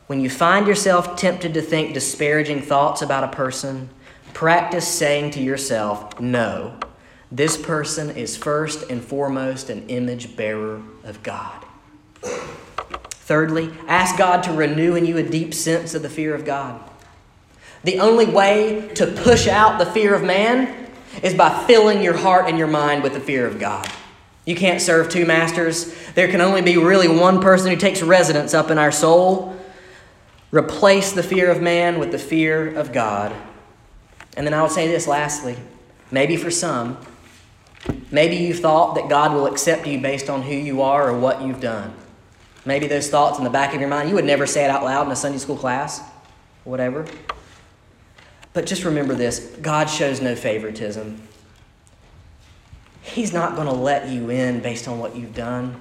When 0.08 0.22
you 0.22 0.30
find 0.30 0.68
yourself 0.68 1.18
tempted 1.18 1.56
to 1.56 1.62
think 1.62 1.94
disparaging 1.94 2.62
thoughts 2.62 3.02
about 3.02 3.24
a 3.24 3.36
person, 3.36 3.90
practice 4.34 4.88
saying 4.88 5.32
to 5.32 5.42
yourself, 5.42 6.20
No, 6.20 6.78
this 7.32 7.58
person 7.58 8.12
is 8.12 8.38
first 8.38 8.90
and 8.90 9.04
foremost 9.04 9.72
an 9.72 9.88
image 9.90 10.36
bearer 10.36 10.84
of 11.04 11.24
God. 11.24 11.66
Thirdly, 12.22 13.74
ask 13.88 14.16
God 14.16 14.44
to 14.44 14.54
renew 14.54 14.96
in 14.96 15.08
you 15.08 15.18
a 15.18 15.24
deep 15.24 15.56
sense 15.56 15.96
of 15.96 16.04
the 16.04 16.10
fear 16.10 16.36
of 16.36 16.46
God. 16.46 16.80
The 17.84 18.00
only 18.00 18.28
way 18.28 18.92
to 18.96 19.08
push 19.08 19.48
out 19.48 19.80
the 19.80 19.86
fear 19.88 20.14
of 20.14 20.24
man 20.24 20.92
is 21.24 21.34
by 21.34 21.66
filling 21.66 22.04
your 22.04 22.18
heart 22.18 22.48
and 22.48 22.60
your 22.60 22.68
mind 22.68 23.02
with 23.02 23.14
the 23.14 23.20
fear 23.20 23.48
of 23.48 23.60
God. 23.60 23.92
You 24.46 24.56
can't 24.56 24.80
serve 24.82 25.10
two 25.10 25.26
masters. 25.26 25.94
There 26.14 26.28
can 26.28 26.40
only 26.40 26.62
be 26.62 26.78
really 26.78 27.08
one 27.08 27.42
person 27.42 27.72
who 27.72 27.76
takes 27.76 28.02
residence 28.02 28.54
up 28.54 28.70
in 28.70 28.78
our 28.78 28.92
soul. 28.92 29.56
Replace 30.52 31.14
the 31.14 31.24
fear 31.24 31.50
of 31.50 31.62
man 31.62 32.00
with 32.00 32.12
the 32.12 32.20
fear 32.20 32.76
of 32.76 32.94
God. 32.94 33.36
And 34.38 34.46
then 34.46 34.54
I 34.54 34.62
would 34.62 34.72
say 34.72 34.88
this 34.88 35.08
lastly 35.08 35.58
maybe 36.12 36.38
for 36.38 36.52
some, 36.52 36.98
maybe 38.12 38.36
you 38.36 38.54
thought 38.54 38.96
that 38.96 39.10
God 39.10 39.34
will 39.34 39.48
accept 39.48 39.88
you 39.88 40.00
based 40.00 40.30
on 40.30 40.44
who 40.44 40.54
you 40.54 40.82
are 40.82 41.10
or 41.10 41.18
what 41.18 41.42
you've 41.42 41.60
done. 41.60 41.94
Maybe 42.64 42.88
those 42.88 43.10
thoughts 43.10 43.38
in 43.38 43.44
the 43.44 43.50
back 43.50 43.74
of 43.74 43.80
your 43.80 43.90
mind, 43.90 44.10
you 44.10 44.16
would 44.16 44.26
never 44.26 44.46
say 44.46 44.64
it 44.64 44.70
out 44.70 44.84
loud 44.84 45.08
in 45.08 45.12
a 45.12 45.16
Sunday 45.16 45.40
school 45.40 45.58
class, 45.58 46.02
whatever. 46.64 47.06
But 48.54 48.66
just 48.66 48.86
remember 48.86 49.14
this 49.14 49.40
God 49.62 49.86
shows 49.90 50.22
no 50.22 50.36
favoritism. 50.36 51.25
He's 53.06 53.32
not 53.32 53.56
going 53.56 53.68
to 53.68 53.74
let 53.74 54.10
you 54.10 54.32
in 54.32 54.62
based 54.62 54.88
on 54.88 54.98
what 54.98 55.16
you've 55.16 55.36
done 55.36 55.80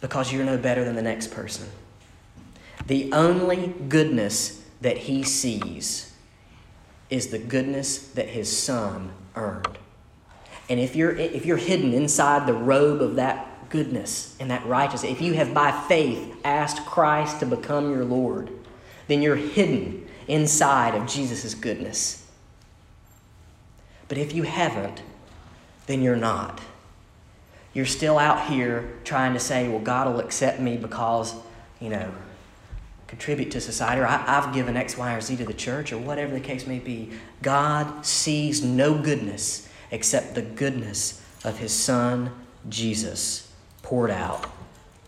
because 0.00 0.32
you're 0.32 0.44
no 0.44 0.56
better 0.56 0.84
than 0.84 0.94
the 0.94 1.02
next 1.02 1.32
person. 1.32 1.68
The 2.86 3.12
only 3.12 3.74
goodness 3.88 4.64
that 4.80 4.96
He 4.96 5.24
sees 5.24 6.14
is 7.10 7.28
the 7.28 7.38
goodness 7.38 7.98
that 7.98 8.28
His 8.28 8.56
Son 8.56 9.12
earned. 9.34 9.78
And 10.68 10.78
if 10.78 10.94
you're, 10.94 11.16
if 11.16 11.44
you're 11.44 11.56
hidden 11.56 11.92
inside 11.92 12.46
the 12.46 12.54
robe 12.54 13.02
of 13.02 13.16
that 13.16 13.68
goodness 13.68 14.36
and 14.38 14.50
that 14.52 14.64
righteousness, 14.64 15.10
if 15.10 15.20
you 15.20 15.34
have 15.34 15.52
by 15.52 15.72
faith 15.88 16.36
asked 16.44 16.86
Christ 16.86 17.40
to 17.40 17.46
become 17.46 17.90
your 17.90 18.04
Lord, 18.04 18.50
then 19.08 19.20
you're 19.20 19.36
hidden 19.36 20.06
inside 20.28 20.94
of 20.94 21.08
Jesus' 21.08 21.54
goodness. 21.54 22.24
But 24.06 24.18
if 24.18 24.32
you 24.32 24.44
haven't, 24.44 25.02
then 25.86 26.02
you're 26.02 26.16
not. 26.16 26.60
You're 27.74 27.86
still 27.86 28.18
out 28.18 28.48
here 28.48 28.98
trying 29.04 29.32
to 29.34 29.40
say, 29.40 29.68
well, 29.68 29.78
God 29.78 30.06
will 30.12 30.20
accept 30.20 30.60
me 30.60 30.76
because, 30.76 31.34
you 31.80 31.88
know, 31.88 32.12
contribute 33.06 33.50
to 33.50 33.60
society, 33.60 34.00
or 34.00 34.06
I, 34.06 34.16
have 34.16 34.54
given 34.54 34.76
X, 34.76 34.96
Y, 34.96 35.14
or 35.14 35.20
Z 35.20 35.36
to 35.36 35.44
the 35.44 35.54
church, 35.54 35.92
or 35.92 35.98
whatever 35.98 36.32
the 36.32 36.40
case 36.40 36.66
may 36.66 36.78
be. 36.78 37.10
God 37.42 38.04
sees 38.04 38.62
no 38.62 38.96
goodness 38.96 39.68
except 39.90 40.34
the 40.34 40.42
goodness 40.42 41.22
of 41.44 41.58
His 41.58 41.72
Son, 41.72 42.30
Jesus 42.68 43.50
poured 43.82 44.10
out 44.10 44.46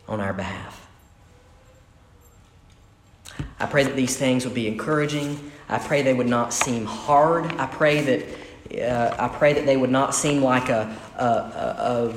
on 0.08 0.20
our 0.20 0.32
behalf. 0.32 0.86
I 3.58 3.66
pray 3.66 3.84
that 3.84 3.96
these 3.96 4.16
things 4.16 4.44
would 4.44 4.54
be 4.54 4.68
encouraging. 4.68 5.50
I 5.68 5.78
pray 5.78 6.02
they 6.02 6.14
would 6.14 6.28
not 6.28 6.52
seem 6.52 6.84
hard. 6.84 7.46
I 7.58 7.66
pray 7.66 8.00
that 8.02 8.26
uh, 8.72 9.14
I 9.18 9.28
pray 9.28 9.52
that 9.52 9.66
they 9.66 9.76
would 9.76 9.90
not 9.90 10.14
seem 10.14 10.42
like 10.42 10.68
a, 10.68 10.96
a, 11.16 11.24
a, 11.24 12.14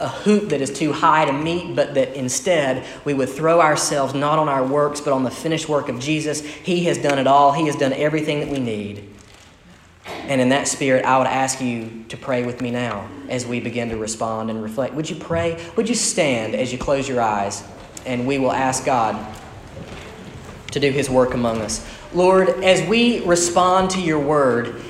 a, 0.00 0.08
hoop 0.08 0.50
that 0.50 0.60
is 0.60 0.72
too 0.72 0.92
high 0.92 1.24
to 1.24 1.32
meet, 1.32 1.76
but 1.76 1.94
that 1.94 2.14
instead 2.14 2.84
we 3.04 3.14
would 3.14 3.28
throw 3.28 3.60
ourselves 3.60 4.12
not 4.12 4.38
on 4.38 4.48
our 4.48 4.66
works, 4.66 5.00
but 5.00 5.12
on 5.12 5.22
the 5.22 5.30
finished 5.30 5.68
work 5.68 5.88
of 5.88 6.00
Jesus. 6.00 6.40
He 6.40 6.84
has 6.84 6.98
done 6.98 7.18
it 7.18 7.26
all, 7.26 7.52
He 7.52 7.66
has 7.66 7.76
done 7.76 7.92
everything 7.92 8.40
that 8.40 8.48
we 8.48 8.58
need. 8.58 9.08
And 10.06 10.40
in 10.40 10.50
that 10.50 10.68
spirit, 10.68 11.04
I 11.04 11.16
would 11.16 11.26
ask 11.26 11.60
you 11.60 12.04
to 12.08 12.16
pray 12.16 12.44
with 12.44 12.60
me 12.60 12.70
now 12.70 13.08
as 13.28 13.46
we 13.46 13.60
begin 13.60 13.88
to 13.90 13.96
respond 13.96 14.50
and 14.50 14.62
reflect. 14.62 14.94
Would 14.94 15.08
you 15.08 15.16
pray? 15.16 15.64
Would 15.76 15.88
you 15.88 15.94
stand 15.94 16.54
as 16.54 16.72
you 16.72 16.78
close 16.78 17.08
your 17.08 17.20
eyes 17.20 17.64
and 18.04 18.26
we 18.26 18.38
will 18.38 18.52
ask 18.52 18.84
God 18.84 19.16
to 20.72 20.80
do 20.80 20.90
his 20.90 21.08
work 21.08 21.34
among 21.34 21.62
us? 21.62 21.86
Lord, 22.12 22.48
as 22.62 22.86
we 22.86 23.24
respond 23.24 23.90
to 23.90 24.00
your 24.00 24.18
word, 24.18 24.82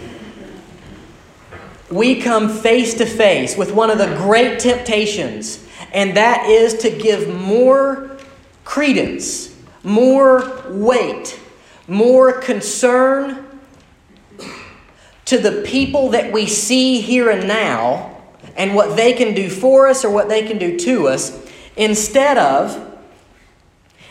we 1.91 2.21
come 2.21 2.49
face 2.49 2.95
to 2.95 3.07
face 3.07 3.57
with 3.57 3.73
one 3.73 3.91
of 3.91 3.99
the 3.99 4.15
great 4.17 4.59
temptations, 4.59 5.67
and 5.93 6.17
that 6.17 6.49
is 6.49 6.75
to 6.79 6.91
give 6.91 7.29
more 7.35 8.17
credence, 8.65 9.55
more 9.83 10.63
weight, 10.69 11.39
more 11.87 12.33
concern 12.41 13.45
to 15.27 15.39
the 15.39 15.63
people 15.63 16.11
that 16.11 16.33
we 16.33 16.47
see 16.47 17.01
here 17.01 17.31
and 17.31 17.47
now 17.47 18.15
and 18.57 18.75
what 18.75 18.97
they 18.97 19.13
can 19.13 19.35
do 19.35 19.49
for 19.49 19.89
us 19.89 20.05
or 20.05 20.11
what 20.11 20.29
they 20.29 20.47
can 20.47 20.59
do 20.59 20.79
to 20.79 21.09
us 21.09 21.45
instead 21.77 22.39
of 22.39 22.93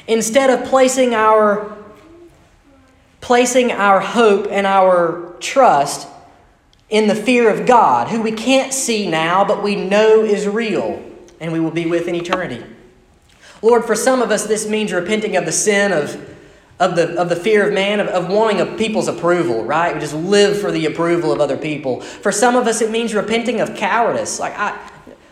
instead 0.07 0.49
of 0.49 0.67
placing 0.67 1.13
our 1.13 1.77
placing 3.21 3.71
our 3.71 4.01
hope 4.01 4.47
and 4.51 4.67
our 4.67 5.36
trust 5.39 6.07
in 6.93 7.08
the 7.08 7.15
fear 7.15 7.49
of 7.49 7.65
God, 7.65 8.10
who 8.10 8.21
we 8.21 8.32
can't 8.32 8.71
see 8.71 9.10
now 9.10 9.43
but 9.43 9.63
we 9.63 9.75
know 9.75 10.23
is 10.23 10.47
real 10.47 11.03
and 11.39 11.51
we 11.51 11.60
will 11.60 11.71
be 11.71 11.88
with 11.88 12.08
in 12.08 12.13
eternity. 12.13 12.63
Lord, 13.63 13.84
for 13.84 13.95
some 13.95 14.21
of 14.21 14.29
us 14.29 14.45
this 14.45 14.69
means 14.69 14.93
repenting 14.93 15.36
of 15.36 15.45
the 15.45 15.51
sin 15.51 15.91
of 15.91 16.29
of 16.79 16.95
the, 16.95 17.15
of 17.19 17.29
the 17.29 17.36
fear 17.36 17.67
of 17.67 17.73
man, 17.73 17.99
of, 17.99 18.08
of 18.08 18.29
wanting 18.29 18.60
a 18.60 18.65
people's 18.65 19.08
approval, 19.08 19.63
right? 19.63 19.93
We 19.93 20.01
just 20.01 20.15
live 20.15 20.60
for 20.60 20.71
the 20.71 20.86
approval 20.88 21.32
of 21.32 21.39
other 21.39 21.56
people. 21.56 22.01
For 22.01 22.32
some 22.32 22.56
of 22.56 22.67
us, 22.67 22.82
it 22.82 22.91
means 22.91 23.13
repenting 23.13 23.62
of 23.62 23.75
cowardice. 23.75 24.39
Like, 24.39 24.58
I, 24.58 24.77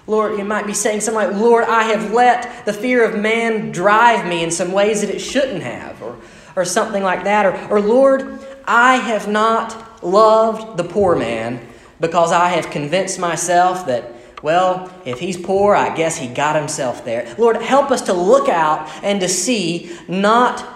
Lord, 0.07 0.37
you 0.37 0.45
might 0.45 0.65
be 0.65 0.73
saying 0.73 1.01
something 1.01 1.29
like, 1.29 1.35
Lord, 1.35 1.65
I 1.65 1.83
have 1.83 2.13
let 2.13 2.65
the 2.65 2.71
fear 2.71 3.03
of 3.03 3.19
man 3.19 3.71
drive 3.71 4.25
me 4.27 4.43
in 4.43 4.51
some 4.51 4.71
ways 4.71 5.01
that 5.01 5.09
it 5.09 5.19
shouldn't 5.19 5.63
have, 5.63 6.01
or, 6.01 6.17
or 6.55 6.63
something 6.63 7.03
like 7.03 7.23
that. 7.23 7.45
Or, 7.45 7.69
or, 7.69 7.81
Lord, 7.81 8.39
I 8.65 8.97
have 8.97 9.27
not 9.27 9.90
loved 10.03 10.77
the 10.77 10.83
poor 10.83 11.15
man 11.15 11.65
because 11.99 12.31
I 12.31 12.49
have 12.49 12.69
convinced 12.69 13.19
myself 13.19 13.85
that, 13.85 14.13
well, 14.41 14.91
if 15.05 15.19
he's 15.19 15.37
poor, 15.37 15.75
I 15.75 15.95
guess 15.95 16.17
he 16.17 16.27
got 16.27 16.55
himself 16.55 17.05
there. 17.05 17.33
Lord, 17.37 17.57
help 17.57 17.91
us 17.91 18.01
to 18.03 18.13
look 18.13 18.49
out 18.49 18.89
and 19.03 19.21
to 19.21 19.29
see 19.29 19.95
not 20.07 20.67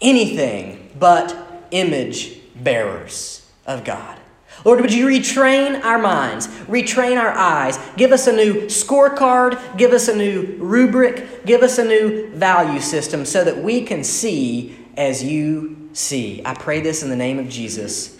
anything 0.00 0.90
but 0.98 1.64
image 1.70 2.38
bearers 2.54 3.50
of 3.66 3.84
God. 3.84 4.18
Lord, 4.64 4.80
would 4.80 4.92
you 4.92 5.06
retrain 5.06 5.82
our 5.82 5.98
minds, 5.98 6.46
retrain 6.46 7.18
our 7.18 7.30
eyes, 7.30 7.78
give 7.96 8.12
us 8.12 8.26
a 8.26 8.32
new 8.32 8.66
scorecard, 8.66 9.76
give 9.76 9.92
us 9.92 10.06
a 10.08 10.14
new 10.14 10.56
rubric, 10.58 11.44
give 11.44 11.62
us 11.62 11.78
a 11.78 11.84
new 11.84 12.30
value 12.34 12.80
system 12.80 13.24
so 13.24 13.42
that 13.42 13.58
we 13.58 13.82
can 13.82 14.04
see 14.04 14.76
as 14.96 15.24
you 15.24 15.88
see. 15.94 16.42
I 16.44 16.54
pray 16.54 16.80
this 16.80 17.02
in 17.02 17.10
the 17.10 17.16
name 17.16 17.38
of 17.38 17.48
Jesus. 17.48 18.18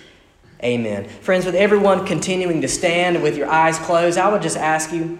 Amen. 0.64 1.08
Friends, 1.08 1.44
with 1.44 1.56
everyone 1.56 2.06
continuing 2.06 2.60
to 2.60 2.68
stand 2.68 3.20
with 3.20 3.36
your 3.36 3.50
eyes 3.50 3.78
closed, 3.78 4.16
I 4.16 4.30
would 4.30 4.42
just 4.42 4.56
ask 4.56 4.92
you, 4.92 5.18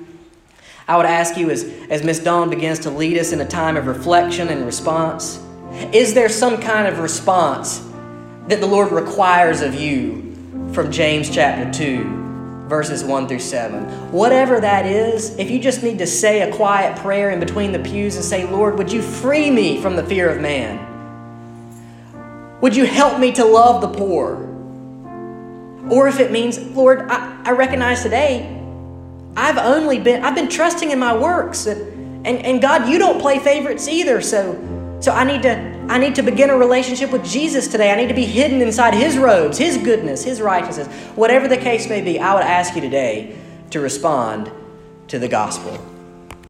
I 0.86 0.96
would 0.96 1.06
ask 1.06 1.36
you 1.36 1.50
as, 1.50 1.64
as 1.90 2.04
Miss 2.04 2.20
Dawn 2.20 2.48
begins 2.48 2.78
to 2.80 2.90
lead 2.90 3.18
us 3.18 3.32
in 3.32 3.40
a 3.40 3.46
time 3.46 3.76
of 3.76 3.88
reflection 3.88 4.48
and 4.48 4.64
response. 4.64 5.42
Is 5.92 6.14
there 6.14 6.28
some 6.28 6.60
kind 6.60 6.86
of 6.86 7.00
response 7.00 7.84
that 8.46 8.60
the 8.60 8.66
Lord 8.66 8.92
requires 8.92 9.62
of 9.62 9.74
you 9.74 10.70
from 10.72 10.92
James 10.92 11.28
chapter 11.28 11.72
2, 11.72 12.66
verses 12.68 13.02
1 13.02 13.26
through 13.26 13.40
7? 13.40 14.12
Whatever 14.12 14.60
that 14.60 14.86
is, 14.86 15.36
if 15.38 15.50
you 15.50 15.58
just 15.58 15.82
need 15.82 15.98
to 15.98 16.06
say 16.06 16.48
a 16.48 16.54
quiet 16.54 16.96
prayer 16.98 17.30
in 17.30 17.40
between 17.40 17.72
the 17.72 17.80
pews 17.80 18.14
and 18.14 18.24
say, 18.24 18.48
Lord, 18.48 18.78
would 18.78 18.92
you 18.92 19.02
free 19.02 19.50
me 19.50 19.82
from 19.82 19.96
the 19.96 20.04
fear 20.04 20.30
of 20.30 20.40
man? 20.40 20.88
Would 22.60 22.76
you 22.76 22.84
help 22.84 23.18
me 23.18 23.32
to 23.32 23.44
love 23.44 23.80
the 23.80 23.88
poor? 23.88 24.51
Or 25.90 26.08
if 26.08 26.20
it 26.20 26.30
means, 26.30 26.58
Lord, 26.58 27.08
I, 27.10 27.42
I 27.44 27.50
recognize 27.52 28.02
today 28.02 28.58
I've 29.36 29.58
only 29.58 29.98
been 29.98 30.24
I've 30.24 30.34
been 30.34 30.48
trusting 30.48 30.90
in 30.90 30.98
my 30.98 31.16
works 31.16 31.66
and, 31.66 32.26
and, 32.26 32.38
and 32.44 32.60
God, 32.60 32.88
you 32.88 32.98
don't 32.98 33.20
play 33.20 33.38
favorites 33.38 33.88
either, 33.88 34.20
so 34.20 34.98
so 35.00 35.12
I 35.12 35.24
need 35.24 35.42
to 35.42 35.72
I 35.88 35.98
need 35.98 36.14
to 36.16 36.22
begin 36.22 36.50
a 36.50 36.56
relationship 36.56 37.10
with 37.10 37.24
Jesus 37.24 37.66
today. 37.68 37.90
I 37.90 37.96
need 37.96 38.08
to 38.08 38.14
be 38.14 38.26
hidden 38.26 38.60
inside 38.60 38.94
his 38.94 39.18
robes, 39.18 39.58
his 39.58 39.78
goodness, 39.78 40.22
his 40.22 40.40
righteousness. 40.40 40.86
Whatever 41.16 41.48
the 41.48 41.56
case 41.56 41.88
may 41.88 42.02
be, 42.02 42.20
I 42.20 42.34
would 42.34 42.44
ask 42.44 42.74
you 42.74 42.80
today 42.80 43.36
to 43.70 43.80
respond 43.80 44.50
to 45.08 45.18
the 45.18 45.28
gospel. 45.28 45.91